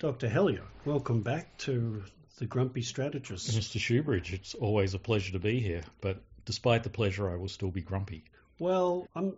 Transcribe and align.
Dr. 0.00 0.28
Hellyer, 0.28 0.62
welcome 0.84 1.22
back 1.22 1.58
to 1.58 2.04
the 2.38 2.46
Grumpy 2.46 2.82
Strategist. 2.82 3.50
Mr. 3.50 3.80
Shoebridge, 3.80 4.32
it's 4.32 4.54
always 4.54 4.94
a 4.94 4.98
pleasure 4.98 5.32
to 5.32 5.40
be 5.40 5.58
here, 5.58 5.82
but 6.00 6.22
despite 6.44 6.84
the 6.84 6.88
pleasure, 6.88 7.28
I 7.28 7.34
will 7.34 7.48
still 7.48 7.72
be 7.72 7.80
grumpy. 7.80 8.22
Well, 8.60 9.08
I'm 9.16 9.36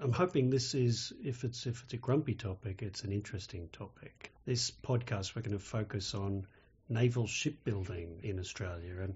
I'm 0.00 0.10
hoping 0.10 0.50
this 0.50 0.74
is 0.74 1.12
if 1.22 1.44
it's 1.44 1.66
if 1.66 1.84
it's 1.84 1.92
a 1.92 1.98
grumpy 1.98 2.34
topic, 2.34 2.82
it's 2.82 3.04
an 3.04 3.12
interesting 3.12 3.68
topic. 3.72 4.32
This 4.44 4.72
podcast 4.72 5.36
we're 5.36 5.42
going 5.42 5.56
to 5.56 5.64
focus 5.64 6.16
on 6.16 6.48
naval 6.88 7.28
shipbuilding 7.28 8.22
in 8.24 8.40
Australia 8.40 9.02
and 9.02 9.14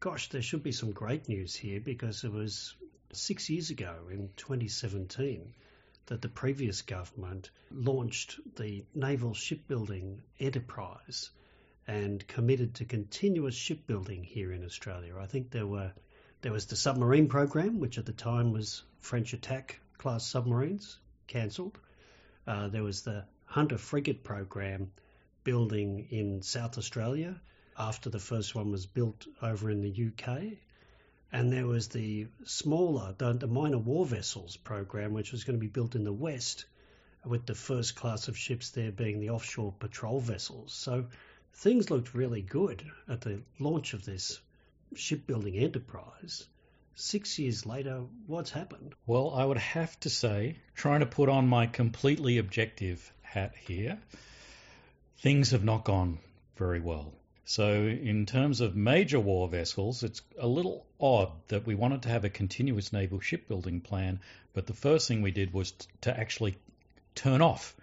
gosh, 0.00 0.30
there 0.30 0.40
should 0.40 0.62
be 0.62 0.72
some 0.72 0.92
great 0.92 1.28
news 1.28 1.54
here 1.54 1.80
because 1.80 2.24
it 2.24 2.32
was 2.32 2.74
6 3.12 3.50
years 3.50 3.68
ago 3.68 3.94
in 4.10 4.30
2017 4.38 5.52
that 6.06 6.22
the 6.22 6.28
previous 6.28 6.82
government 6.82 7.50
launched 7.70 8.38
the 8.56 8.84
Naval 8.94 9.34
Shipbuilding 9.34 10.22
Enterprise 10.38 11.30
and 11.86 12.26
committed 12.26 12.74
to 12.74 12.84
continuous 12.84 13.54
shipbuilding 13.54 14.24
here 14.24 14.52
in 14.52 14.64
Australia. 14.64 15.16
I 15.18 15.26
think 15.26 15.50
there 15.50 15.66
were 15.66 15.92
there 16.42 16.52
was 16.52 16.66
the 16.66 16.76
submarine 16.76 17.28
program, 17.28 17.80
which 17.80 17.98
at 17.98 18.06
the 18.06 18.12
time 18.12 18.52
was 18.52 18.82
French 19.00 19.32
attack 19.32 19.80
class 19.98 20.26
submarines, 20.26 20.98
cancelled. 21.26 21.78
Uh, 22.46 22.68
there 22.68 22.82
was 22.82 23.02
the 23.02 23.24
Hunter 23.44 23.78
frigate 23.78 24.22
program 24.22 24.92
building 25.44 26.06
in 26.10 26.42
South 26.42 26.78
Australia 26.78 27.40
after 27.78 28.10
the 28.10 28.18
first 28.18 28.54
one 28.54 28.70
was 28.70 28.86
built 28.86 29.26
over 29.42 29.70
in 29.70 29.80
the 29.80 30.08
UK. 30.08 30.58
And 31.32 31.52
there 31.52 31.66
was 31.66 31.88
the 31.88 32.28
smaller, 32.44 33.14
the, 33.18 33.32
the 33.32 33.46
minor 33.46 33.78
war 33.78 34.06
vessels 34.06 34.56
program, 34.56 35.12
which 35.12 35.32
was 35.32 35.44
going 35.44 35.58
to 35.58 35.60
be 35.60 35.66
built 35.66 35.94
in 35.94 36.04
the 36.04 36.12
West, 36.12 36.66
with 37.24 37.46
the 37.46 37.54
first 37.54 37.96
class 37.96 38.28
of 38.28 38.38
ships 38.38 38.70
there 38.70 38.92
being 38.92 39.20
the 39.20 39.30
offshore 39.30 39.72
patrol 39.78 40.20
vessels. 40.20 40.72
So 40.72 41.06
things 41.54 41.90
looked 41.90 42.14
really 42.14 42.42
good 42.42 42.84
at 43.08 43.20
the 43.20 43.42
launch 43.58 43.94
of 43.94 44.04
this 44.04 44.40
shipbuilding 44.94 45.56
enterprise. 45.56 46.46
Six 46.94 47.38
years 47.38 47.66
later, 47.66 48.04
what's 48.26 48.50
happened? 48.50 48.94
Well, 49.06 49.34
I 49.34 49.44
would 49.44 49.58
have 49.58 49.98
to 50.00 50.10
say, 50.10 50.56
trying 50.74 51.00
to 51.00 51.06
put 51.06 51.28
on 51.28 51.46
my 51.48 51.66
completely 51.66 52.38
objective 52.38 53.12
hat 53.22 53.54
here, 53.66 53.98
things 55.18 55.50
have 55.50 55.64
not 55.64 55.84
gone 55.84 56.18
very 56.56 56.80
well. 56.80 57.12
So, 57.48 57.84
in 57.84 58.26
terms 58.26 58.60
of 58.60 58.74
major 58.74 59.20
war 59.20 59.46
vessels, 59.46 60.02
it's 60.02 60.20
a 60.36 60.48
little 60.48 60.84
odd 61.00 61.30
that 61.46 61.64
we 61.64 61.76
wanted 61.76 62.02
to 62.02 62.08
have 62.08 62.24
a 62.24 62.28
continuous 62.28 62.92
naval 62.92 63.20
shipbuilding 63.20 63.82
plan, 63.82 64.18
but 64.52 64.66
the 64.66 64.74
first 64.74 65.06
thing 65.06 65.22
we 65.22 65.30
did 65.30 65.52
was 65.52 65.72
to 66.00 66.18
actually 66.18 66.56
turn 67.14 67.42
off 67.42 67.76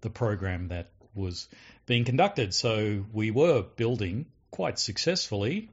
the 0.00 0.08
program 0.08 0.68
that 0.68 0.88
was 1.14 1.46
being 1.84 2.04
conducted. 2.04 2.54
So, 2.54 3.04
we 3.12 3.30
were 3.30 3.62
building 3.62 4.24
quite 4.50 4.78
successfully 4.78 5.68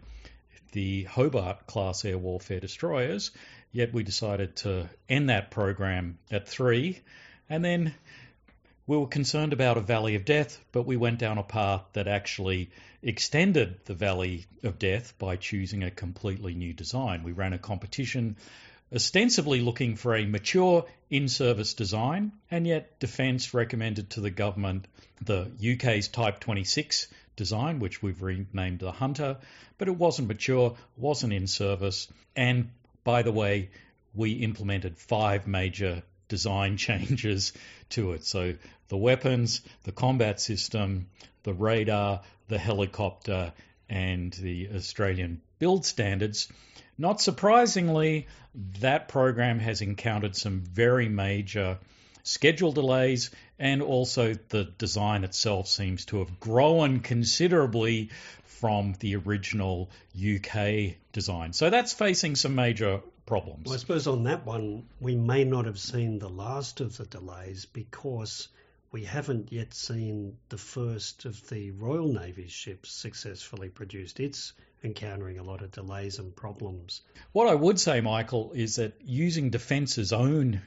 the 0.74 1.04
Hobart 1.06 1.66
class 1.66 2.04
air 2.04 2.18
warfare 2.18 2.60
destroyers, 2.60 3.32
yet 3.72 3.94
we 3.94 4.04
decided 4.04 4.58
to 4.58 4.90
end 5.08 5.30
that 5.30 5.50
program 5.50 6.20
at 6.30 6.46
three 6.46 7.00
and 7.50 7.64
then 7.64 7.94
we 8.90 8.98
were 8.98 9.06
concerned 9.06 9.54
about 9.54 9.78
a 9.78 9.82
valley 9.82 10.16
of 10.16 10.26
death, 10.26 10.60
but 10.72 10.82
we 10.82 10.98
went 10.98 11.20
down 11.20 11.38
a 11.38 11.44
path 11.44 11.84
that 11.94 12.08
actually 12.08 12.72
extended 13.04 13.80
the 13.86 13.94
valley 13.94 14.48
of 14.64 14.80
death 14.80 15.14
by 15.20 15.36
choosing 15.36 15.84
a 15.84 15.92
completely 15.92 16.56
new 16.56 16.74
design. 16.74 17.22
We 17.22 17.32
ran 17.32 17.54
a 17.54 17.60
competition 17.60 18.36
ostensibly 18.92 19.62
looking 19.62 19.96
for 19.96 20.16
a 20.16 20.26
mature 20.26 20.88
in 21.12 21.28
service 21.28 21.76
design, 21.76 22.32
and 22.50 22.66
yet 22.66 23.00
Defence 23.00 23.54
recommended 23.54 24.10
to 24.10 24.22
the 24.22 24.32
government 24.32 24.88
the 25.22 25.52
UK's 25.74 26.08
Type 26.08 26.40
26 26.40 27.10
design, 27.36 27.78
which 27.78 28.02
we've 28.02 28.24
renamed 28.24 28.80
the 28.80 28.92
Hunter, 28.92 29.38
but 29.78 29.88
it 29.88 29.98
wasn't 29.98 30.30
mature, 30.30 30.76
wasn't 30.98 31.34
in 31.34 31.46
service, 31.46 32.08
and 32.36 32.72
by 33.04 33.22
the 33.22 33.32
way, 33.32 33.70
we 34.16 34.32
implemented 34.32 34.98
five 34.98 35.46
major 35.46 36.02
design 36.30 36.78
changes 36.88 37.52
to 37.90 38.14
it. 38.14 38.24
So 38.24 38.56
the 38.88 38.98
weapons, 38.98 39.62
the 39.84 39.92
combat 39.92 40.40
system, 40.40 41.08
the 41.44 41.54
radar, 41.54 42.22
the 42.48 42.58
helicopter, 42.58 43.54
and 43.90 44.32
the 44.34 44.70
Australian 44.76 45.42
build 45.58 45.86
standards. 45.86 46.48
Not 46.98 47.22
surprisingly, 47.22 48.28
that 48.80 49.08
program 49.08 49.60
has 49.60 49.82
encountered 49.82 50.36
some 50.36 50.62
very 50.62 51.10
major 51.10 51.80
schedule 52.24 52.72
delays, 52.72 53.32
and 53.58 53.82
also 53.82 54.36
the 54.50 54.66
design 54.78 55.24
itself 55.24 55.68
seems 55.68 56.06
to 56.06 56.20
have 56.20 56.40
grown 56.40 57.00
considerably 57.00 58.10
from 58.46 58.94
the 59.00 59.16
original 59.16 59.90
UK 60.16 60.96
design. 61.14 61.54
So 61.54 61.70
that's 61.70 61.94
facing 61.94 62.36
some 62.36 62.56
major 62.56 63.02
problems. 63.30 63.68
Well, 63.68 63.76
I 63.76 63.78
suppose 63.78 64.08
on 64.08 64.24
that 64.24 64.46
one, 64.46 64.88
we 65.00 65.16
may 65.16 65.44
not 65.46 65.66
have 65.66 65.80
seen 65.80 66.18
the 66.18 66.30
last 66.30 66.82
of 66.82 66.98
the 66.98 67.06
delays 67.06 67.66
because 67.66 68.50
we 68.92 69.04
haven't 69.06 69.52
yet 69.52 69.74
seen 69.74 70.38
the 70.50 70.58
first 70.58 71.26
of 71.26 71.48
the 71.48 71.70
Royal 71.72 72.12
Navy's 72.12 72.52
ships 72.52 72.92
successfully 72.92 73.70
produced. 73.70 74.20
It's 74.20 74.54
encountering 74.84 75.38
a 75.38 75.44
lot 75.44 75.62
of 75.62 75.72
delays 75.72 76.18
and 76.18 76.36
problems. 76.36 77.02
What 77.32 77.48
I 77.48 77.54
would 77.54 77.80
say, 77.80 78.02
Michael, 78.02 78.52
is 78.54 78.78
that 78.78 78.94
using 79.06 79.52
Defence's 79.52 80.12
own 80.12 80.62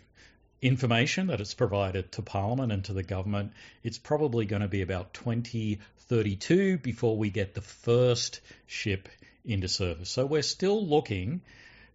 information 0.61 1.27
that 1.27 1.41
it's 1.41 1.55
provided 1.55 2.13
to 2.13 2.23
Parliament 2.23 2.71
and 2.71 2.85
to 2.85 2.93
the 2.93 3.03
government, 3.03 3.55
it's 3.83 3.99
probably 3.99 4.45
going 4.47 4.63
to 4.63 4.69
be 4.69 4.83
about 4.83 5.13
2032 5.15 6.79
before 6.79 7.17
we 7.17 7.31
get 7.31 7.55
the 7.55 7.61
first 7.61 8.41
ship 8.67 9.09
into 9.45 9.67
service. 9.67 10.11
So 10.11 10.25
we're 10.25 10.43
still 10.43 10.87
looking 10.87 11.41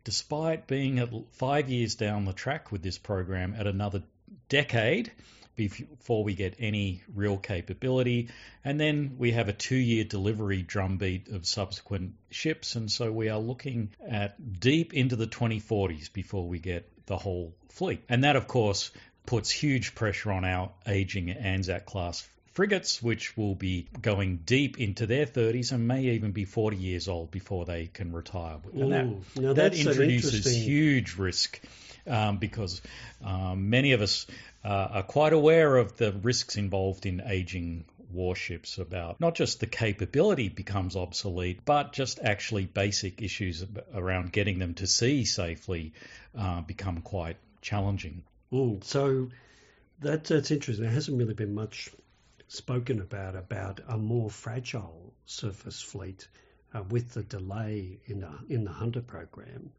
despite 0.08 0.68
being 0.68 1.26
five 1.34 1.68
years 1.68 1.96
down 1.96 2.24
the 2.24 2.32
track 2.32 2.72
with 2.72 2.82
this 2.82 2.98
program, 2.98 3.54
at 3.60 3.68
another 3.68 4.02
decade 4.48 5.12
before 5.58 6.24
we 6.24 6.34
get 6.34 6.56
any 6.60 7.04
real 7.14 7.38
capability. 7.38 8.30
And 8.64 8.80
then 8.80 9.16
we 9.18 9.32
have 9.32 9.50
a 9.50 9.52
two 9.52 9.76
year 9.76 10.06
delivery 10.06 10.62
drumbeat 10.62 11.28
of 11.28 11.46
subsequent 11.46 12.14
ships. 12.30 12.76
And 12.78 12.90
so 12.90 13.12
we 13.12 13.28
are 13.28 13.38
looking 13.38 13.90
at 14.08 14.62
deep 14.62 14.94
into 14.94 15.18
the 15.18 15.28
2040s 15.28 16.14
before 16.14 16.48
we 16.48 16.60
get 16.60 16.90
the 17.06 17.18
whole 17.18 17.54
fleet. 17.68 18.02
And 18.08 18.24
that, 18.24 18.38
of 18.38 18.48
course, 18.48 18.92
puts 19.26 19.52
huge 19.52 19.94
pressure 19.94 20.32
on 20.32 20.46
our 20.46 20.72
aging 20.88 21.32
Anzac 21.32 21.86
class 21.86 22.26
frigates, 22.58 23.04
which 23.04 23.38
will 23.38 23.54
be 23.54 23.88
going 24.02 24.38
deep 24.38 24.80
into 24.80 25.06
their 25.06 25.28
30s 25.28 25.72
and 25.72 25.88
may 25.88 26.02
even 26.06 26.32
be 26.32 26.44
40 26.44 26.76
years 26.76 27.08
old 27.08 27.30
before 27.30 27.66
they 27.66 27.86
can 27.86 28.12
retire. 28.12 28.58
And 28.74 29.22
that, 29.36 29.56
that 29.56 29.76
introduces 29.76 30.48
huge 30.58 31.18
risk 31.18 31.62
um, 32.08 32.38
because 32.38 32.82
um, 33.24 33.70
many 33.70 33.92
of 33.92 34.02
us 34.02 34.26
uh, 34.66 34.70
are 34.70 35.04
quite 35.04 35.34
aware 35.34 35.76
of 35.76 35.98
the 35.98 36.12
risks 36.12 36.56
involved 36.56 37.06
in 37.06 37.22
aging 37.24 37.86
warships 38.12 38.80
about 38.80 39.22
not 39.22 39.36
just 39.36 39.60
the 39.60 39.68
capability 39.68 40.50
becomes 40.50 40.96
obsolete, 40.96 41.60
but 41.64 41.94
just 41.94 42.20
actually 42.24 42.66
basic 42.66 43.22
issues 43.22 43.64
around 43.94 44.32
getting 44.32 44.58
them 44.58 44.74
to 44.74 44.88
sea 44.88 45.26
safely 45.26 45.94
uh, 46.36 46.62
become 46.62 47.02
quite 47.02 47.38
challenging. 47.62 48.24
Mm, 48.52 48.84
so 48.84 49.30
that, 50.02 50.24
that's 50.24 50.50
interesting. 50.50 50.86
There 50.86 50.92
hasn't 50.92 51.20
really 51.20 51.36
been 51.36 51.54
much 51.54 51.92
spoken 52.48 53.02
about 53.02 53.36
about 53.36 53.82
a 53.88 53.98
more 53.98 54.30
fragile 54.30 55.14
surface 55.26 55.82
fleet 55.82 56.28
uh, 56.74 56.84
with 56.84 57.14
the 57.14 57.24
delay 57.24 58.00
in 58.06 58.20
the 58.22 58.32
in 58.50 58.64
the 58.64 58.72
Hunter 58.72 59.02
program, 59.02 59.72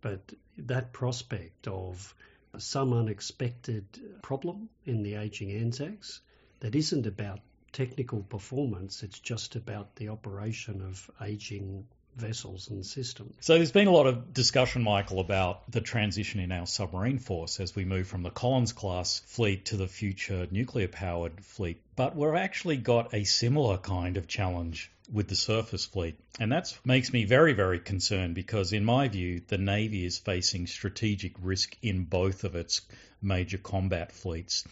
but 0.00 0.32
that 0.58 0.92
prospect 0.92 1.66
of 1.66 2.14
some 2.58 2.92
unexpected 2.92 3.84
problem 4.22 4.68
in 4.84 5.02
the 5.02 5.14
aging 5.14 5.52
Anzacs 5.52 6.20
that 6.60 6.74
isn't 6.74 7.06
about 7.06 7.40
technical 7.72 8.22
performance, 8.22 9.02
it's 9.02 9.20
just 9.20 9.56
about 9.56 9.94
the 9.96 10.08
operation 10.08 10.82
of 10.82 11.10
aging 11.22 11.86
vessels 12.16 12.68
and 12.68 12.84
systems. 12.84 13.34
So 13.40 13.54
there's 13.54 13.72
been 13.72 13.86
a 13.86 13.92
lot 13.92 14.06
of 14.06 14.34
discussion, 14.34 14.82
Michael, 14.82 15.20
about 15.20 15.70
the 15.70 15.80
transition 15.80 16.40
in 16.40 16.52
our 16.52 16.66
submarine 16.66 17.18
force 17.18 17.60
as 17.60 17.74
we 17.74 17.84
move 17.84 18.06
from 18.06 18.22
the 18.22 18.30
Collins 18.30 18.72
class 18.72 19.20
fleet 19.26 19.66
to 19.66 19.76
the 19.76 19.88
future 19.88 20.46
nuclear 20.50 20.88
powered 20.88 21.44
fleet. 21.44 21.80
But 21.96 22.16
we've 22.16 22.34
actually 22.34 22.76
got 22.76 23.14
a 23.14 23.24
similar 23.24 23.78
kind 23.78 24.16
of 24.16 24.26
challenge 24.28 24.90
with 25.12 25.28
the 25.28 25.36
surface 25.36 25.84
fleet. 25.84 26.16
And 26.38 26.52
that 26.52 26.76
makes 26.84 27.12
me 27.12 27.24
very, 27.24 27.52
very 27.52 27.80
concerned 27.80 28.34
because, 28.34 28.72
in 28.72 28.84
my 28.84 29.08
view, 29.08 29.42
the 29.48 29.58
Navy 29.58 30.04
is 30.04 30.18
facing 30.18 30.66
strategic 30.66 31.32
risk 31.42 31.76
in 31.82 32.04
both 32.04 32.44
of 32.44 32.54
its 32.54 32.82
major 33.22 33.58
combat 33.58 34.12
fleets. 34.12 34.64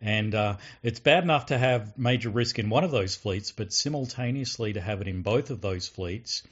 And 0.00 0.34
uh, 0.34 0.56
it's 0.82 1.00
bad 1.00 1.24
enough 1.24 1.46
to 1.46 1.58
have 1.58 1.96
major 1.96 2.28
risk 2.28 2.58
in 2.58 2.68
one 2.68 2.84
of 2.84 2.90
those 2.90 3.16
fleets, 3.16 3.52
but 3.52 3.72
simultaneously 3.72 4.74
to 4.74 4.80
have 4.80 5.00
it 5.00 5.08
in 5.08 5.22
both 5.22 5.50
of 5.50 5.60
those 5.60 5.88
fleets 5.88 6.42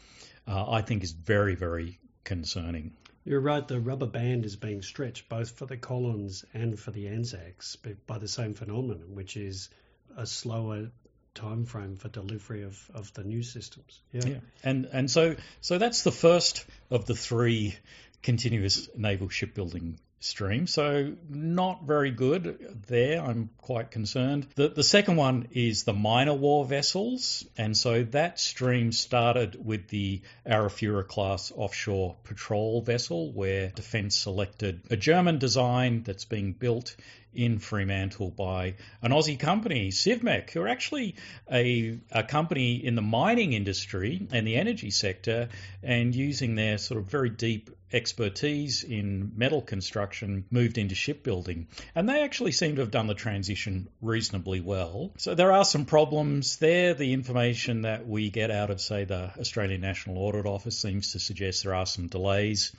uh, 0.46 0.70
I 0.70 0.82
think 0.82 1.02
is 1.02 1.12
very, 1.12 1.54
very 1.54 1.98
concerning. 2.24 2.92
You're 3.24 3.40
right, 3.40 3.66
the 3.66 3.80
rubber 3.80 4.06
band 4.06 4.44
is 4.44 4.56
being 4.56 4.82
stretched 4.82 5.28
both 5.28 5.52
for 5.52 5.66
the 5.66 5.78
Collins 5.78 6.44
and 6.52 6.78
for 6.78 6.90
the 6.90 7.08
Anzacs 7.08 7.76
by 8.06 8.18
the 8.18 8.28
same 8.28 8.52
phenomenon, 8.52 9.14
which 9.14 9.36
is 9.36 9.70
a 10.16 10.26
slower 10.26 10.90
time 11.34 11.64
frame 11.64 11.96
for 11.96 12.08
delivery 12.08 12.62
of, 12.62 12.90
of 12.94 13.12
the 13.14 13.24
new 13.24 13.42
systems. 13.42 14.00
Yeah. 14.12 14.26
yeah. 14.26 14.38
And 14.62 14.88
and 14.92 15.10
so 15.10 15.36
so 15.60 15.78
that's 15.78 16.02
the 16.02 16.12
first 16.12 16.64
of 16.90 17.06
the 17.06 17.14
three 17.14 17.76
continuous 18.22 18.88
naval 18.96 19.28
shipbuilding 19.28 19.98
stream. 20.24 20.66
So 20.66 21.14
not 21.28 21.84
very 21.84 22.10
good 22.10 22.82
there. 22.86 23.22
I'm 23.22 23.50
quite 23.58 23.90
concerned. 23.90 24.46
The, 24.54 24.68
the 24.68 24.82
second 24.82 25.16
one 25.16 25.48
is 25.52 25.84
the 25.84 25.92
minor 25.92 26.34
war 26.34 26.64
vessels. 26.64 27.46
And 27.56 27.76
so 27.76 28.04
that 28.04 28.40
stream 28.40 28.92
started 28.92 29.64
with 29.64 29.88
the 29.88 30.22
Arafura 30.46 31.06
class 31.06 31.52
offshore 31.54 32.16
patrol 32.24 32.80
vessel 32.82 33.32
where 33.32 33.70
Defence 33.70 34.16
selected 34.16 34.82
a 34.90 34.96
German 34.96 35.38
design 35.38 36.02
that's 36.02 36.24
being 36.24 36.52
built 36.52 36.96
in 37.34 37.58
Fremantle 37.58 38.30
by 38.30 38.74
an 39.02 39.12
Aussie 39.12 39.38
company, 39.38 39.90
Civmec, 39.90 40.50
who 40.50 40.62
are 40.62 40.68
actually 40.68 41.16
a, 41.50 41.98
a 42.10 42.22
company 42.22 42.84
in 42.84 42.94
the 42.94 43.02
mining 43.02 43.52
industry 43.52 44.26
and 44.32 44.46
the 44.46 44.56
energy 44.56 44.90
sector 44.90 45.48
and 45.82 46.14
using 46.14 46.54
their 46.54 46.78
sort 46.78 47.00
of 47.00 47.06
very 47.06 47.30
deep 47.30 47.70
expertise 47.92 48.82
in 48.82 49.32
metal 49.36 49.62
construction 49.62 50.44
moved 50.50 50.78
into 50.78 50.94
shipbuilding. 50.94 51.68
And 51.94 52.08
they 52.08 52.22
actually 52.22 52.52
seem 52.52 52.74
to 52.76 52.80
have 52.80 52.90
done 52.90 53.06
the 53.06 53.14
transition 53.14 53.88
reasonably 54.02 54.60
well. 54.60 55.12
So 55.16 55.34
there 55.34 55.52
are 55.52 55.64
some 55.64 55.84
problems 55.84 56.56
there. 56.56 56.94
The 56.94 57.12
information 57.12 57.82
that 57.82 58.06
we 58.06 58.30
get 58.30 58.50
out 58.50 58.70
of, 58.70 58.80
say, 58.80 59.04
the 59.04 59.30
Australian 59.38 59.80
National 59.80 60.18
Audit 60.18 60.46
Office 60.46 60.76
seems 60.76 61.12
to 61.12 61.20
suggest 61.20 61.62
there 61.62 61.74
are 61.74 61.86
some 61.86 62.08
delays 62.08 62.72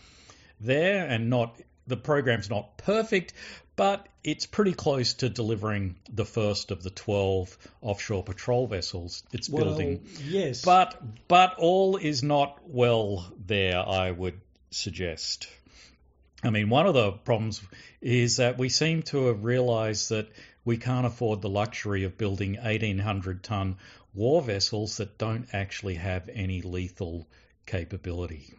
there 0.60 1.06
and 1.06 1.30
not 1.30 1.60
the 1.88 1.98
program's 1.98 2.50
not 2.50 2.78
perfect, 2.78 3.34
but 3.76 4.08
it's 4.24 4.46
pretty 4.46 4.74
close 4.74 5.16
to 5.16 5.30
delivering 5.30 5.96
the 6.12 6.26
first 6.26 6.72
of 6.72 6.82
the 6.82 6.90
12 6.90 7.58
offshore 7.82 8.24
patrol 8.24 8.68
vessels 8.68 9.24
it's 9.32 9.50
well, 9.50 9.66
building. 9.66 10.06
Yes. 10.24 10.64
But 10.64 11.02
but 11.28 11.56
all 11.58 11.98
is 11.98 12.24
not 12.24 12.60
well 12.68 13.26
there, 13.46 13.80
I 13.80 14.12
would 14.12 14.40
suggest. 14.72 15.48
I 16.44 16.50
mean, 16.50 16.70
one 16.70 16.86
of 16.86 16.94
the 16.94 17.12
problems 17.12 17.62
is 18.02 18.38
that 18.38 18.58
we 18.58 18.70
seem 18.70 19.02
to 19.04 19.28
have 19.28 19.44
realized 19.44 20.10
that 20.10 20.30
we 20.64 20.78
can't 20.78 21.06
afford 21.06 21.42
the 21.42 21.50
luxury 21.50 22.04
of 22.04 22.18
building 22.18 22.56
1800 22.56 23.44
ton 23.44 23.78
war 24.14 24.42
vessels 24.42 24.98
that 24.98 25.18
don't 25.18 25.48
actually 25.54 25.96
have 25.96 26.30
any 26.32 26.62
lethal 26.62 27.28
capability. 27.66 28.54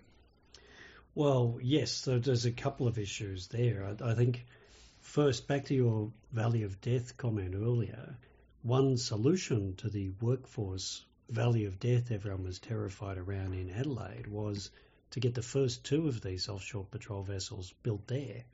Well, 1.14 1.58
yes, 1.62 1.92
so 1.92 2.18
there's 2.18 2.44
a 2.44 2.52
couple 2.52 2.86
of 2.86 2.98
issues 2.98 3.46
there. 3.46 3.84
I, 3.84 4.10
I 4.10 4.14
think 4.14 4.44
First, 5.06 5.46
back 5.46 5.64
to 5.66 5.74
your 5.74 6.12
valley 6.32 6.64
of 6.64 6.80
death 6.80 7.16
comment 7.16 7.54
earlier. 7.54 8.18
One 8.62 8.98
solution 8.98 9.74
to 9.76 9.88
the 9.88 10.10
workforce 10.20 11.06
valley 11.30 11.64
of 11.64 11.78
death 11.78 12.10
everyone 12.10 12.42
was 12.42 12.58
terrified 12.58 13.16
around 13.16 13.54
in 13.54 13.70
Adelaide 13.70 14.26
was 14.26 14.70
to 15.12 15.20
get 15.20 15.34
the 15.34 15.42
first 15.42 15.84
two 15.84 16.08
of 16.08 16.20
these 16.20 16.48
offshore 16.48 16.84
patrol 16.84 17.22
vessels 17.22 17.72
built 17.82 18.06
there 18.08 18.44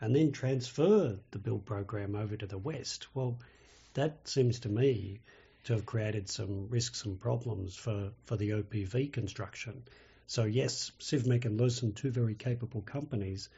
and 0.00 0.14
then 0.14 0.32
transfer 0.32 1.18
the 1.30 1.38
build 1.38 1.64
program 1.64 2.14
over 2.14 2.36
to 2.36 2.46
the 2.46 2.58
west. 2.58 3.06
Well, 3.14 3.38
that 3.94 4.28
seems 4.28 4.58
to 4.60 4.68
me 4.68 5.20
to 5.64 5.72
have 5.74 5.86
created 5.86 6.28
some 6.28 6.68
risks 6.68 7.04
and 7.04 7.18
problems 7.18 7.76
for, 7.76 8.10
for 8.26 8.36
the 8.36 8.50
OPV 8.50 9.12
construction. 9.12 9.84
So, 10.26 10.44
yes, 10.44 10.90
Civmec 10.98 11.46
and 11.46 11.58
Luerssen, 11.58 11.94
two 11.94 12.10
very 12.10 12.34
capable 12.34 12.82
companies, 12.82 13.48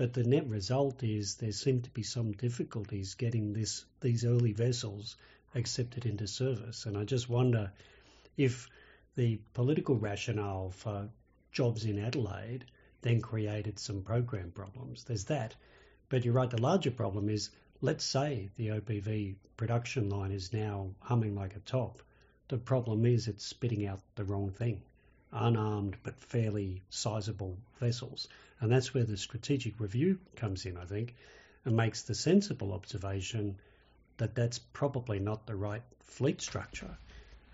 but 0.00 0.14
the 0.14 0.24
net 0.24 0.48
result 0.48 1.02
is 1.02 1.34
there 1.34 1.52
seem 1.52 1.82
to 1.82 1.90
be 1.90 2.02
some 2.02 2.32
difficulties 2.32 3.16
getting 3.16 3.52
this 3.52 3.84
these 4.00 4.24
early 4.24 4.54
vessels 4.54 5.18
accepted 5.54 6.06
into 6.06 6.26
service. 6.26 6.86
And 6.86 6.96
I 6.96 7.04
just 7.04 7.28
wonder 7.28 7.70
if 8.34 8.66
the 9.14 9.38
political 9.52 9.96
rationale 9.96 10.70
for 10.70 11.10
jobs 11.52 11.84
in 11.84 11.98
Adelaide 11.98 12.64
then 13.02 13.20
created 13.20 13.78
some 13.78 14.02
program 14.02 14.52
problems. 14.52 15.04
There's 15.04 15.26
that. 15.26 15.54
But 16.08 16.24
you're 16.24 16.32
right, 16.32 16.48
the 16.48 16.62
larger 16.62 16.92
problem 16.92 17.28
is 17.28 17.50
let's 17.82 18.04
say 18.06 18.48
the 18.56 18.68
OPV 18.68 19.34
production 19.58 20.08
line 20.08 20.32
is 20.32 20.50
now 20.50 20.94
humming 21.00 21.34
like 21.34 21.56
a 21.56 21.60
top. 21.60 22.02
The 22.48 22.56
problem 22.56 23.04
is 23.04 23.28
it's 23.28 23.44
spitting 23.44 23.84
out 23.86 24.00
the 24.14 24.24
wrong 24.24 24.50
thing 24.50 24.80
unarmed 25.32 25.96
but 26.02 26.22
fairly 26.22 26.82
sizable 26.90 27.56
vessels. 27.78 28.28
And 28.60 28.70
that's 28.70 28.92
where 28.92 29.04
the 29.04 29.16
strategic 29.16 29.80
review 29.80 30.18
comes 30.36 30.66
in, 30.66 30.76
I 30.76 30.84
think, 30.84 31.14
and 31.64 31.76
makes 31.76 32.02
the 32.02 32.14
sensible 32.14 32.72
observation 32.72 33.58
that 34.18 34.34
that's 34.34 34.58
probably 34.58 35.18
not 35.18 35.46
the 35.46 35.56
right 35.56 35.82
fleet 36.00 36.42
structure. 36.42 36.96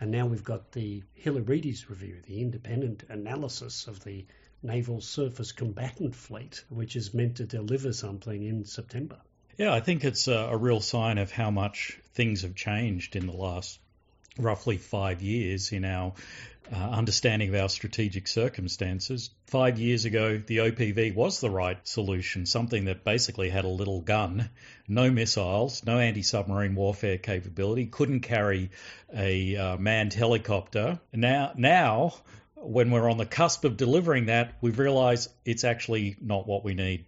And 0.01 0.11
now 0.11 0.27
we've 0.27 0.45
got 0.45 0.73
the 0.73 1.03
Hilarides 1.15 1.89
review, 1.89 2.21
the 2.27 2.41
independent 2.41 3.05
analysis 3.09 3.87
of 3.87 4.03
the 4.05 4.27
naval 4.63 5.01
surface 5.01 5.53
combatant 5.53 6.15
fleet, 6.15 6.65
which 6.69 6.97
is 6.97 7.15
meant 7.15 7.37
to 7.37 7.45
deliver 7.45 7.93
something 7.93 8.43
in 8.43 8.65
September. 8.65 9.19
Yeah, 9.57 9.73
I 9.73 9.81
think 9.81 10.05
it's 10.05 10.29
a, 10.29 10.49
a 10.51 10.57
real 10.57 10.81
sign 10.81 11.19
of 11.19 11.31
how 11.31 11.51
much 11.51 11.99
things 12.13 12.43
have 12.43 12.55
changed 12.55 13.17
in 13.17 13.27
the 13.27 13.33
last 13.33 13.79
roughly 14.39 14.77
five 14.77 15.23
years 15.23 15.73
in 15.73 15.85
our 15.85 16.13
uh, 16.73 16.77
understanding 16.77 17.49
of 17.49 17.55
our 17.55 17.69
strategic 17.69 18.27
circumstances. 18.27 19.31
Five 19.47 19.79
years 19.79 20.05
ago, 20.05 20.43
the 20.45 20.59
OPV 20.59 21.15
was 21.15 21.41
the 21.41 21.51
right 21.51 21.79
solution, 21.87 22.45
something 22.45 22.87
that 22.87 23.05
basically 23.05 23.51
had 23.51 23.65
a 23.65 23.69
little 23.69 24.01
gun, 24.01 24.51
no 24.89 25.11
missiles, 25.11 25.85
no 25.87 25.99
anti 25.99 26.23
submarine 26.23 26.75
warfare 26.75 27.19
capability, 27.19 27.87
couldn't 27.87 28.21
carry 28.21 28.71
a 29.15 29.57
uh, 29.57 29.77
manned 29.77 30.13
helicopter. 30.13 30.99
Now, 31.13 31.53
now, 31.57 32.15
when 32.57 32.91
we're 32.91 33.09
on 33.09 33.19
the 33.19 33.27
cusp 33.27 33.65
of 33.65 33.77
delivering 33.77 34.27
that, 34.27 34.55
we've 34.61 34.79
realised 34.79 35.31
it's 35.45 35.63
actually 35.63 36.17
not 36.21 36.49
what 36.49 36.65
we 36.65 36.75
need 36.75 37.05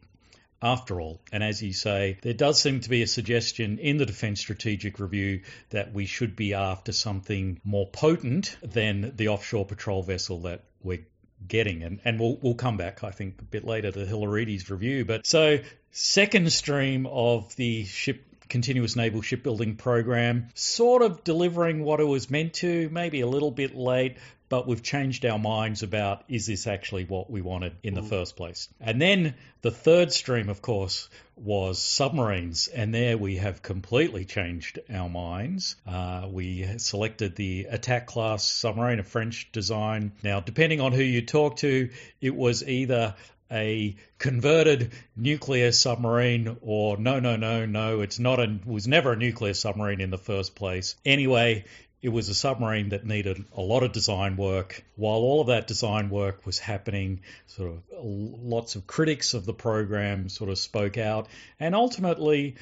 after 0.63 1.01
all. 1.01 1.21
And 1.33 1.43
as 1.43 1.63
you 1.63 1.73
say, 1.73 2.19
there 2.23 2.35
does 2.35 2.61
seem 2.61 2.81
to 2.81 2.91
be 2.91 3.03
a 3.03 3.07
suggestion 3.07 3.79
in 3.79 3.97
the 3.97 4.07
Defence 4.07 4.41
Strategic 4.41 4.99
Review 4.99 5.43
that 5.71 5.93
we 5.93 6.07
should 6.07 6.35
be 6.37 6.55
after 6.55 6.93
something 6.93 7.61
more 7.65 7.87
potent 7.89 8.57
than 8.63 9.15
the 9.17 9.29
offshore 9.29 9.67
patrol 9.67 10.03
vessel 10.03 10.41
that 10.43 10.65
we're 10.83 11.07
getting. 11.47 11.83
And, 11.83 12.01
and 12.05 12.19
we'll, 12.19 12.39
we'll 12.43 12.55
come 12.55 12.77
back, 12.77 13.05
I 13.05 13.11
think, 13.11 13.41
a 13.41 13.45
bit 13.45 13.65
later 13.65 13.93
to 13.93 14.07
Hilarides 14.07 14.71
review. 14.71 15.05
But 15.05 15.27
so, 15.27 15.59
second 15.93 16.53
stream 16.53 17.07
of 17.07 17.55
the 17.57 17.85
ship 17.85 18.25
continuous 18.49 18.97
naval 18.97 19.23
shipbuilding 19.23 19.77
program, 19.77 20.49
sort 20.55 21.03
of 21.03 21.25
delivering 21.25 21.83
what 21.85 22.01
it 22.01 22.05
was 22.05 22.31
meant 22.31 22.55
to, 22.55 22.89
maybe 22.91 23.21
a 23.21 23.27
little 23.27 23.51
bit 23.51 23.77
late, 23.77 24.17
but 24.49 24.67
we've 24.67 24.83
changed 24.83 25.27
our 25.27 25.39
minds 25.39 25.83
about 25.83 26.25
is 26.29 26.47
this 26.47 26.67
actually 26.67 27.05
what 27.05 27.31
we 27.31 27.43
wanted 27.43 27.77
in 27.83 27.95
the 27.95 28.01
mm. 28.01 28.09
first 28.09 28.37
place? 28.37 28.69
And 28.81 29.01
then 29.01 29.35
the 29.61 29.71
third 29.71 30.13
stream, 30.13 30.49
of 30.49 30.63
course, 30.63 31.09
was 31.37 31.81
submarines, 31.81 32.69
and 32.69 32.95
there 32.95 33.19
we 33.19 33.37
have 33.37 33.63
completely 33.63 34.25
changed 34.25 34.79
our 34.93 35.09
minds. 35.09 35.77
Uh, 35.87 36.27
we 36.31 36.79
selected 36.79 37.37
the 37.37 37.67
attack 37.71 38.07
class 38.07 38.45
submarine, 38.45 38.99
a 38.99 39.05
French 39.05 39.53
design. 39.53 40.13
Now, 40.23 40.41
depending 40.41 40.81
on 40.81 40.93
who 40.93 41.03
you 41.03 41.23
talk 41.23 41.57
to, 41.59 41.91
it 42.21 42.35
was 42.35 42.67
either 42.67 43.15
a 43.51 43.97
converted 44.19 44.93
nuclear 45.17 45.73
submarine 45.73 46.57
or 46.61 46.97
no 46.97 47.19
no 47.19 47.37
no 47.37 47.65
no 47.65 48.01
it's 48.01 48.19
not 48.19 48.39
a 48.39 48.59
was 48.67 48.87
never 48.87 49.13
a 49.13 49.17
nuclear 49.17 49.55
submarine 49.55 50.01
in 50.01 50.11
the 50.11 50.19
first 50.19 50.55
place 50.55 50.97
anyway 51.05 51.65
it 52.01 52.11
was 52.11 52.29
a 52.29 52.35
submarine 52.35 52.91
that 52.91 53.05
needed 53.05 53.45
a 53.57 53.61
lot 53.61 53.83
of 53.83 53.91
design 53.91 54.37
work. 54.37 54.85
While 54.95 55.19
all 55.19 55.41
of 55.41 55.49
that 55.49 55.67
design 55.67 56.11
work 56.11 56.47
was 56.47 56.59
happening, 56.59 57.21
sort 57.47 57.73
of 57.73 57.83
lots 58.01 58.77
of 58.77 58.87
critics 58.87 59.35
of 59.35 59.45
the 59.45 59.53
program 59.53 60.29
sort 60.29 60.51
of 60.51 60.59
spoke 60.59 60.97
out, 60.97 61.29
and 61.59 61.75
ultimately 61.75 62.55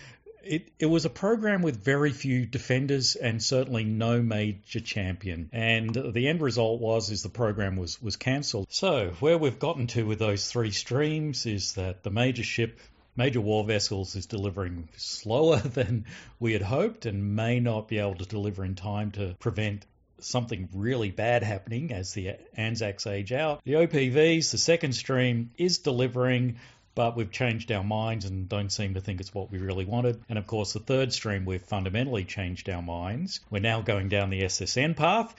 it, 0.46 0.72
it 0.78 0.86
was 0.86 1.04
a 1.04 1.10
program 1.10 1.62
with 1.62 1.82
very 1.82 2.12
few 2.12 2.46
defenders 2.46 3.16
and 3.16 3.42
certainly 3.42 3.84
no 3.84 4.22
major 4.22 4.80
champion. 4.80 5.50
And 5.52 5.94
the 5.94 6.28
end 6.28 6.40
result 6.40 6.80
was 6.80 7.10
is 7.10 7.22
the 7.22 7.28
program 7.28 7.76
was 7.76 8.00
was 8.00 8.16
cancelled. 8.16 8.66
So 8.70 9.12
where 9.20 9.38
we've 9.38 9.58
gotten 9.58 9.86
to 9.88 10.06
with 10.06 10.18
those 10.18 10.50
three 10.50 10.70
streams 10.70 11.46
is 11.46 11.74
that 11.74 12.02
the 12.02 12.10
major 12.10 12.44
ship 12.44 12.78
Major 13.16 13.40
War 13.40 13.64
Vessels 13.64 14.14
is 14.14 14.26
delivering 14.26 14.88
slower 14.96 15.56
than 15.64 16.04
we 16.38 16.52
had 16.52 16.62
hoped 16.62 17.06
and 17.06 17.34
may 17.34 17.60
not 17.60 17.88
be 17.88 17.98
able 17.98 18.16
to 18.16 18.26
deliver 18.26 18.64
in 18.64 18.74
time 18.74 19.10
to 19.12 19.34
prevent 19.38 19.86
something 20.18 20.68
really 20.72 21.10
bad 21.10 21.42
happening 21.42 21.92
as 21.92 22.12
the 22.12 22.36
Anzacs 22.56 23.06
age 23.06 23.32
out. 23.32 23.62
The 23.64 23.74
OPVs, 23.74 24.50
the 24.50 24.58
second 24.58 24.92
stream, 24.92 25.50
is 25.56 25.78
delivering, 25.78 26.58
but 26.96 27.14
we've 27.14 27.30
changed 27.30 27.70
our 27.70 27.84
minds 27.84 28.24
and 28.24 28.48
don't 28.48 28.72
seem 28.72 28.94
to 28.94 29.00
think 29.02 29.20
it's 29.20 29.34
what 29.34 29.52
we 29.52 29.58
really 29.58 29.84
wanted. 29.84 30.18
And 30.30 30.38
of 30.38 30.46
course, 30.46 30.72
the 30.72 30.80
third 30.80 31.12
stream, 31.12 31.44
we've 31.44 31.62
fundamentally 31.62 32.24
changed 32.24 32.68
our 32.70 32.82
minds. 32.82 33.38
We're 33.50 33.60
now 33.60 33.82
going 33.82 34.08
down 34.08 34.30
the 34.30 34.42
SSN 34.42 34.96
path 34.96 35.34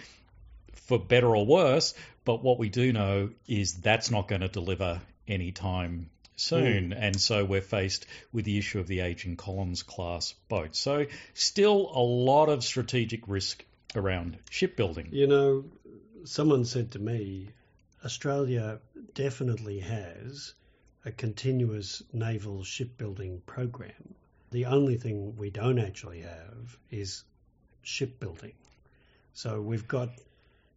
for 0.74 1.00
better 1.00 1.36
or 1.36 1.46
worse, 1.46 1.96
but 2.24 2.44
what 2.44 2.60
we 2.60 2.70
do 2.70 2.94
know 2.94 3.32
is 3.48 3.74
that's 3.74 4.12
not 4.12 4.28
going 4.28 4.42
to 4.42 4.48
deliver 4.48 5.02
any 5.28 5.52
time 5.52 6.12
soon. 6.36 6.92
Mm. 6.92 6.98
And 6.98 7.20
so 7.20 7.44
we're 7.44 7.62
faced 7.62 8.06
with 8.32 8.46
the 8.46 8.60
issue 8.60 8.80
of 8.80 8.86
the 8.86 9.00
aging 9.00 9.36
Collins 9.36 9.82
class 9.82 10.36
boat. 10.50 10.76
So 10.76 11.08
still 11.34 11.92
a 11.92 12.00
lot 12.00 12.50
of 12.50 12.64
strategic 12.64 13.28
risk 13.28 13.66
around 13.96 14.38
shipbuilding. 14.52 15.10
You 15.12 15.26
know, 15.26 15.66
someone 16.24 16.66
said 16.66 16.92
to 16.92 17.00
me, 17.00 17.50
Australia 18.06 18.78
definitely 19.16 19.80
has 19.80 20.54
a 21.08 21.12
continuous 21.12 22.04
naval 22.12 22.64
shipbuilding 22.66 23.42
program. 23.46 24.14
The 24.52 24.66
only 24.66 24.98
thing 24.98 25.38
we 25.38 25.50
don't 25.50 25.80
actually 25.80 26.22
have 26.22 26.78
is 26.92 27.24
shipbuilding. 27.82 28.52
So 29.34 29.62
we've 29.62 29.88
got 29.88 30.10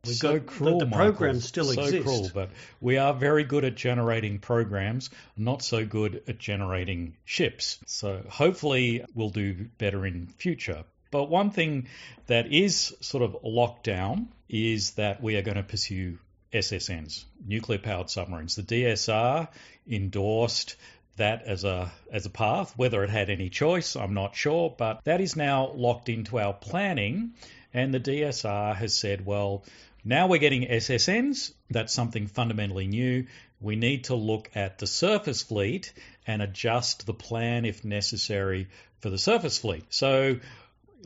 We've 0.06 0.14
so 0.16 0.38
got, 0.38 0.46
cruel, 0.46 0.78
the, 0.78 0.84
the 0.86 0.96
Michael. 0.96 1.40
still 1.40 1.64
so 1.64 1.82
exist. 1.82 2.04
cruel, 2.04 2.30
but 2.32 2.50
we 2.80 2.96
are 2.96 3.12
very 3.12 3.44
good 3.44 3.64
at 3.66 3.74
generating 3.74 4.38
programs, 4.38 5.10
not 5.36 5.62
so 5.62 5.84
good 5.84 6.22
at 6.26 6.38
generating 6.38 7.16
ships. 7.26 7.78
So 7.84 8.24
hopefully 8.26 9.04
we'll 9.14 9.28
do 9.28 9.68
better 9.76 10.06
in 10.06 10.28
future. 10.38 10.84
But 11.10 11.28
one 11.28 11.50
thing 11.50 11.88
that 12.28 12.50
is 12.50 12.94
sort 13.00 13.24
of 13.24 13.36
locked 13.42 13.84
down 13.84 14.28
is 14.48 14.92
that 14.92 15.22
we 15.22 15.36
are 15.36 15.42
going 15.42 15.58
to 15.58 15.62
pursue 15.64 16.18
SSNs, 16.52 17.24
nuclear 17.46 17.78
powered 17.78 18.10
submarines. 18.10 18.56
The 18.56 18.62
DSR 18.62 19.48
endorsed 19.88 20.76
that 21.16 21.42
as 21.42 21.64
a 21.64 21.92
as 22.10 22.26
a 22.26 22.30
path. 22.30 22.72
Whether 22.76 23.04
it 23.04 23.10
had 23.10 23.30
any 23.30 23.50
choice, 23.50 23.94
I'm 23.94 24.14
not 24.14 24.34
sure, 24.34 24.74
but 24.76 25.04
that 25.04 25.20
is 25.20 25.36
now 25.36 25.72
locked 25.72 26.08
into 26.08 26.40
our 26.40 26.52
planning. 26.52 27.32
And 27.72 27.94
the 27.94 28.00
DSR 28.00 28.74
has 28.74 28.94
said, 28.94 29.24
well, 29.24 29.64
now 30.04 30.26
we're 30.26 30.38
getting 30.38 30.66
SSNs. 30.66 31.52
That's 31.70 31.92
something 31.92 32.26
fundamentally 32.26 32.86
new. 32.86 33.26
We 33.60 33.76
need 33.76 34.04
to 34.04 34.14
look 34.14 34.50
at 34.54 34.78
the 34.78 34.86
surface 34.86 35.42
fleet 35.42 35.92
and 36.26 36.42
adjust 36.42 37.06
the 37.06 37.14
plan 37.14 37.64
if 37.64 37.84
necessary 37.84 38.68
for 39.00 39.10
the 39.10 39.18
surface 39.18 39.58
fleet. 39.58 39.84
So 39.90 40.40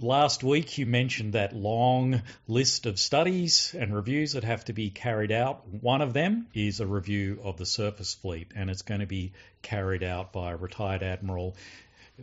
last 0.00 0.42
week 0.42 0.78
you 0.78 0.86
mentioned 0.86 1.34
that 1.34 1.54
long 1.54 2.22
list 2.48 2.86
of 2.86 2.98
studies 2.98 3.74
and 3.78 3.94
reviews 3.94 4.32
that 4.32 4.44
have 4.44 4.64
to 4.66 4.72
be 4.72 4.90
carried 4.90 5.32
out. 5.32 5.66
One 5.68 6.02
of 6.02 6.12
them 6.12 6.46
is 6.54 6.80
a 6.80 6.86
review 6.86 7.40
of 7.42 7.56
the 7.56 7.66
surface 7.66 8.14
fleet, 8.14 8.52
and 8.54 8.70
it's 8.70 8.82
going 8.82 9.00
to 9.00 9.06
be 9.06 9.32
carried 9.62 10.02
out 10.02 10.32
by 10.32 10.52
retired 10.52 11.02
Admiral. 11.02 11.56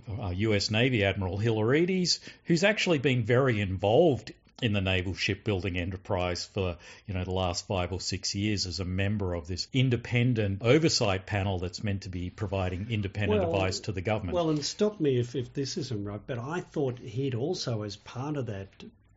Uh, 0.09 0.29
US 0.29 0.71
Navy 0.71 1.03
Admiral 1.03 1.37
Hilarides, 1.37 2.21
who's 2.45 2.63
actually 2.63 2.99
been 2.99 3.23
very 3.23 3.59
involved 3.59 4.31
in 4.61 4.73
the 4.73 4.81
naval 4.81 5.13
shipbuilding 5.13 5.77
enterprise 5.77 6.45
for 6.45 6.77
you 7.07 7.13
know 7.13 7.23
the 7.23 7.31
last 7.31 7.67
five 7.67 7.91
or 7.91 7.99
six 7.99 8.35
years 8.35 8.65
as 8.65 8.79
a 8.79 8.85
member 8.85 9.33
of 9.33 9.47
this 9.47 9.67
independent 9.73 10.61
oversight 10.61 11.25
panel 11.25 11.59
that's 11.59 11.83
meant 11.83 12.03
to 12.03 12.09
be 12.09 12.29
providing 12.29 12.87
independent 12.89 13.41
Well, 13.41 13.53
advice 13.53 13.79
to 13.81 13.91
the 13.91 14.01
government. 14.01 14.35
Well, 14.35 14.49
and 14.49 14.63
stop 14.63 14.99
me 14.99 15.19
if, 15.19 15.35
if 15.35 15.53
this 15.53 15.77
isn't 15.77 16.03
right, 16.03 16.21
but 16.25 16.39
I 16.39 16.61
thought 16.61 16.99
he'd 16.99 17.35
also, 17.35 17.83
as 17.83 17.95
part 17.95 18.37
of 18.37 18.45
that 18.47 18.69